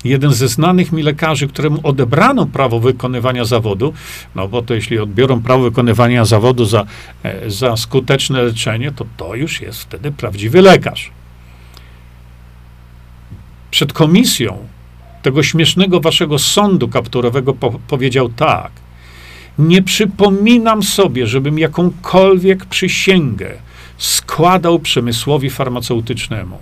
Jeden 0.06 0.34
ze 0.34 0.47
znanych 0.47 0.91
mi 0.91 1.03
lekarzy, 1.03 1.47
któremu 1.47 1.80
odebrano 1.84 2.45
prawo 2.45 2.80
wykonywania 2.80 3.45
zawodu, 3.45 3.93
no 4.36 4.47
bo 4.47 4.62
to 4.62 4.74
jeśli 4.74 4.99
odbiorą 4.99 5.41
prawo 5.41 5.64
wykonywania 5.64 6.26
zawodu 6.26 6.66
za, 6.66 6.86
e, 7.24 7.49
za 7.51 7.78
skuteczne 7.78 8.43
leczenie, 8.43 8.91
to 8.91 9.06
to 9.18 9.36
już 9.36 9.62
jest 9.62 9.82
wtedy 9.82 10.12
prawdziwy 10.12 10.62
lekarz. 10.62 11.12
Przed 13.72 13.93
komisją 13.93 14.58
tego 15.22 15.43
śmiesznego 15.43 15.99
waszego 15.99 16.39
sądu 16.39 16.88
kapturowego 16.88 17.53
po 17.53 17.72
powiedział 17.88 18.30
tak. 18.30 18.72
Nie 19.60 19.82
przypominam 19.82 20.84
sobie, 20.84 21.28
żebym 21.28 21.60
jakąkolwiek 21.60 22.66
przysięgę 22.66 23.51
składał 23.97 24.80
przemysłowi 24.80 25.49
farmaceutycznemu. 25.49 26.58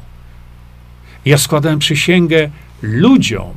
Ja 1.26 1.38
składałem 1.38 1.80
przysięgę 1.80 2.50
ludziom 2.84 3.54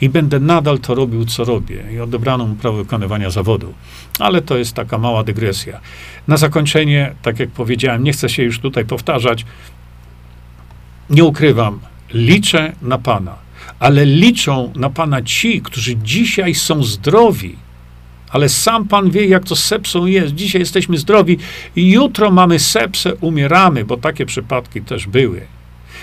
i 0.00 0.08
będę 0.08 0.40
nadal 0.40 0.78
to 0.78 0.94
robił, 0.94 1.24
co 1.24 1.44
robię. 1.44 1.84
I 1.92 2.00
odebrano 2.00 2.46
mu 2.46 2.54
prawo 2.54 2.76
wykonywania 2.76 3.30
zawodu. 3.30 3.74
Ale 4.18 4.42
to 4.42 4.56
jest 4.56 4.74
taka 4.74 4.98
mała 4.98 5.24
dygresja. 5.24 5.80
Na 6.28 6.36
zakończenie, 6.36 7.14
tak 7.22 7.38
jak 7.38 7.50
powiedziałem, 7.50 8.04
nie 8.04 8.12
chcę 8.12 8.28
się 8.28 8.42
już 8.42 8.58
tutaj 8.58 8.84
powtarzać. 8.84 9.44
Nie 11.10 11.24
ukrywam, 11.24 11.80
liczę 12.12 12.72
na 12.82 12.98
Pana, 12.98 13.34
ale 13.78 14.04
liczą 14.06 14.72
na 14.76 14.90
Pana 14.90 15.22
ci, 15.22 15.62
którzy 15.62 15.96
dzisiaj 15.96 16.54
są 16.54 16.82
zdrowi. 16.82 17.56
Ale 18.30 18.48
sam 18.48 18.88
Pan 18.88 19.10
wie, 19.10 19.26
jak 19.26 19.44
to 19.44 19.56
z 19.56 19.64
sepsą 19.64 20.06
jest. 20.06 20.34
Dzisiaj 20.34 20.60
jesteśmy 20.60 20.98
zdrowi 20.98 21.38
i 21.76 21.90
jutro 21.90 22.30
mamy 22.30 22.58
sepsę, 22.58 23.14
umieramy, 23.14 23.84
bo 23.84 23.96
takie 23.96 24.26
przypadki 24.26 24.82
też 24.82 25.06
były. 25.06 25.40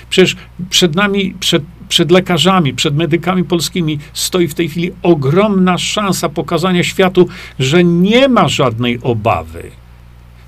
Przecież 0.10 0.36
przed 0.70 0.96
nami, 0.96 1.36
przed, 1.40 1.64
przed 1.90 2.12
lekarzami, 2.12 2.74
przed 2.74 2.96
medykami 2.96 3.44
polskimi 3.44 4.00
stoi 4.14 4.48
w 4.48 4.54
tej 4.54 4.70
chwili 4.70 4.92
ogromna 5.04 5.78
szansa 5.78 6.30
pokazania 6.30 6.84
światu, 6.84 7.28
że 7.60 7.84
nie 7.84 8.28
ma 8.28 8.48
żadnej 8.48 9.00
obawy. 9.02 9.72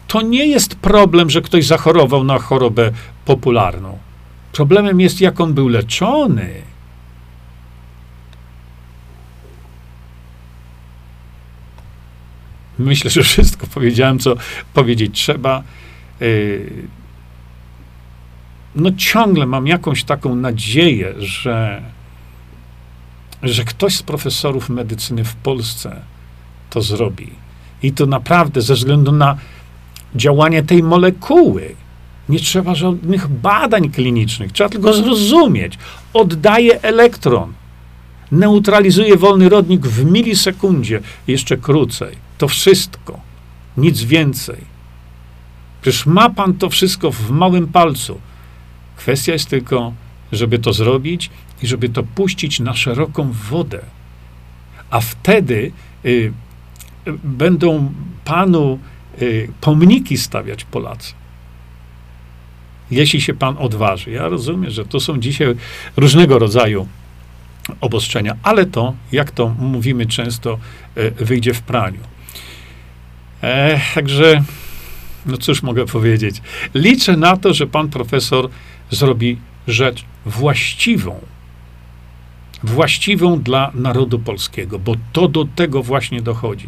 To 0.08 0.22
nie 0.22 0.46
jest 0.48 0.76
problem, 0.76 1.30
że 1.30 1.42
ktoś 1.42 1.66
zachorował 1.66 2.24
na 2.24 2.40
chorobę 2.40 2.92
popularną. 3.26 3.98
Problemem 4.52 5.00
jest, 5.00 5.22
jak 5.22 5.42
on 5.42 5.54
był 5.54 5.68
leczony. 5.68 6.50
Myślę, 12.80 13.10
że 13.10 13.24
wszystko 13.24 13.68
powiedziałem, 13.68 14.20
co 14.20 14.36
powiedzieć 14.74 15.16
trzeba. 15.16 15.64
Yy, 16.20 16.99
no 18.76 18.92
ciągle 18.98 19.46
mam 19.46 19.68
jakąś 19.68 20.04
taką 20.04 20.36
nadzieję, 20.36 21.14
że, 21.18 21.82
że 23.44 23.64
ktoś 23.64 23.96
z 23.96 24.04
profesorów 24.04 24.70
medycyny 24.70 25.24
w 25.24 25.36
Polsce 25.36 26.02
to 26.70 26.82
zrobi. 26.82 27.30
I 27.84 27.92
to 27.92 28.06
naprawdę 28.06 28.62
ze 28.62 28.74
względu 28.74 29.12
na 29.12 29.38
działanie 30.16 30.64
tej 30.64 30.84
molekuły. 30.84 31.76
Nie 32.30 32.40
trzeba 32.40 32.76
żadnych 32.76 33.28
badań 33.28 33.90
klinicznych, 33.90 34.52
trzeba 34.52 34.70
tylko 34.70 34.94
zrozumieć. 34.94 35.78
Oddaje 36.14 36.82
elektron, 36.82 37.54
neutralizuje 38.32 39.18
wolny 39.18 39.50
rodnik 39.50 39.88
w 39.88 40.06
milisekundzie, 40.06 41.02
jeszcze 41.28 41.58
krócej. 41.58 42.16
To 42.38 42.48
wszystko, 42.48 43.20
nic 43.78 44.02
więcej. 44.04 44.58
Przecież 45.82 46.06
ma 46.06 46.30
pan 46.30 46.54
to 46.54 46.70
wszystko 46.70 47.12
w 47.12 47.32
małym 47.32 47.68
palcu. 47.68 48.20
Kwestia 49.00 49.34
jest 49.34 49.50
tylko, 49.50 49.94
żeby 50.32 50.60
to 50.60 50.74
zrobić 50.74 51.30
i 51.64 51.68
żeby 51.68 51.90
to 51.90 52.04
puścić 52.04 52.60
na 52.60 52.74
szeroką 52.74 53.32
wodę. 53.50 53.82
A 54.90 55.00
wtedy 55.00 55.72
y, 56.06 56.34
będą 57.24 57.94
panu 58.26 58.80
y, 59.22 59.50
pomniki 59.62 60.18
stawiać 60.18 60.64
Polacy. 60.64 61.14
Jeśli 62.92 63.22
się 63.22 63.34
pan 63.34 63.58
odważy. 63.58 64.12
Ja 64.12 64.28
rozumiem, 64.28 64.72
że 64.72 64.86
to 64.86 65.00
są 65.00 65.20
dzisiaj 65.20 65.56
różnego 65.98 66.40
rodzaju 66.40 66.88
obostrzenia, 67.82 68.36
ale 68.44 68.66
to, 68.66 68.94
jak 69.12 69.32
to 69.32 69.50
mówimy 69.60 70.06
często, 70.06 70.60
y, 70.98 71.12
wyjdzie 71.12 71.54
w 71.54 71.62
praniu. 71.62 72.00
E, 73.42 73.80
także, 73.96 74.44
no 75.26 75.38
cóż 75.38 75.64
mogę 75.64 75.86
powiedzieć. 75.86 76.42
Liczę 76.74 77.18
na 77.18 77.38
to, 77.38 77.54
że 77.54 77.68
pan 77.68 77.90
profesor 77.90 78.50
zrobi 78.90 79.38
rzecz 79.68 80.06
właściwą. 80.26 81.20
Właściwą 82.64 83.42
dla 83.42 83.72
narodu 83.74 84.20
polskiego, 84.20 84.80
bo 84.80 84.96
to 85.14 85.28
do 85.28 85.46
tego 85.46 85.84
właśnie 85.84 86.22
dochodzi. 86.22 86.68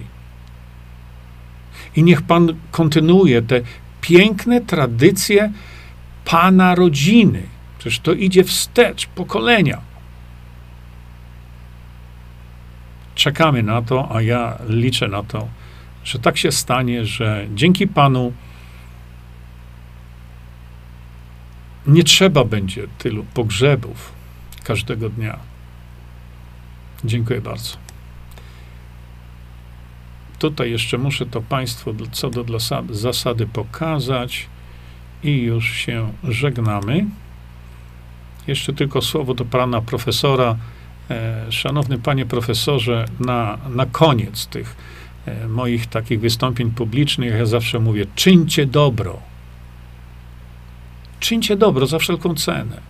I 1.95 2.03
niech 2.03 2.21
Pan 2.21 2.53
kontynuuje 2.71 3.41
te 3.41 3.61
piękne 4.01 4.61
tradycje 4.61 5.51
Pana 6.25 6.75
rodziny. 6.75 7.43
Przecież 7.79 7.99
to 7.99 8.13
idzie 8.13 8.43
wstecz 8.43 9.07
pokolenia. 9.07 9.81
Czekamy 13.15 13.63
na 13.63 13.81
to, 13.81 14.15
a 14.15 14.21
ja 14.21 14.57
liczę 14.69 15.07
na 15.07 15.23
to, 15.23 15.47
że 16.03 16.19
tak 16.19 16.37
się 16.37 16.51
stanie, 16.51 17.05
że 17.05 17.47
dzięki 17.55 17.87
Panu 17.87 18.33
Nie 21.87 22.03
trzeba 22.03 22.43
będzie 22.45 22.87
tylu 22.97 23.25
pogrzebów 23.33 24.11
każdego 24.63 25.09
dnia. 25.09 25.39
Dziękuję 27.05 27.41
bardzo. 27.41 27.77
Tutaj 30.39 30.71
jeszcze 30.71 30.97
muszę 30.97 31.25
to 31.25 31.41
Państwu 31.41 31.95
co 32.11 32.29
do 32.29 32.59
zasady 32.89 33.47
pokazać 33.47 34.47
i 35.23 35.41
już 35.41 35.71
się 35.71 36.13
żegnamy. 36.23 37.05
Jeszcze 38.47 38.73
tylko 38.73 39.01
słowo 39.01 39.33
do 39.33 39.45
pana 39.45 39.81
profesora. 39.81 40.55
E, 41.09 41.51
szanowny 41.51 41.97
panie 41.97 42.25
profesorze, 42.25 43.05
na, 43.19 43.57
na 43.69 43.85
koniec 43.85 44.47
tych 44.47 44.75
e, 45.25 45.47
moich 45.47 45.87
takich 45.87 46.19
wystąpień 46.19 46.71
publicznych, 46.71 47.33
ja 47.33 47.45
zawsze 47.45 47.79
mówię: 47.79 48.05
czyńcie 48.15 48.65
dobro 48.65 49.30
Czyńcie 51.21 51.55
dobro 51.55 51.87
za 51.87 51.99
wszelką 51.99 52.35
cenę. 52.35 52.81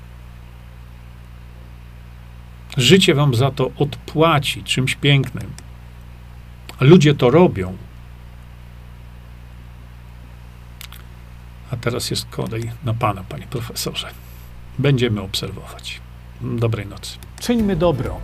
Życie 2.77 3.15
wam 3.15 3.35
za 3.35 3.51
to 3.51 3.71
odpłaci 3.77 4.63
czymś 4.63 4.95
pięknym. 4.95 5.51
Ludzie 6.79 7.13
to 7.13 7.29
robią. 7.29 7.77
A 11.71 11.77
teraz 11.77 12.09
jest 12.09 12.25
kolej 12.25 12.71
na 12.83 12.93
pana, 12.93 13.23
panie 13.29 13.47
profesorze. 13.47 14.11
Będziemy 14.79 15.21
obserwować. 15.21 16.01
Dobrej 16.41 16.87
nocy. 16.87 17.17
Czyńmy 17.39 17.75
dobro. 17.75 18.19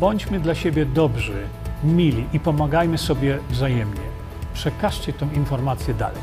Bądźmy 0.00 0.40
dla 0.40 0.54
siebie 0.54 0.86
dobrzy, 0.86 1.46
mili 1.84 2.24
i 2.32 2.40
pomagajmy 2.40 2.98
sobie 2.98 3.38
wzajemnie. 3.50 4.00
Przekażcie 4.54 5.12
tę 5.12 5.28
informację 5.34 5.94
dalej. 5.94 6.22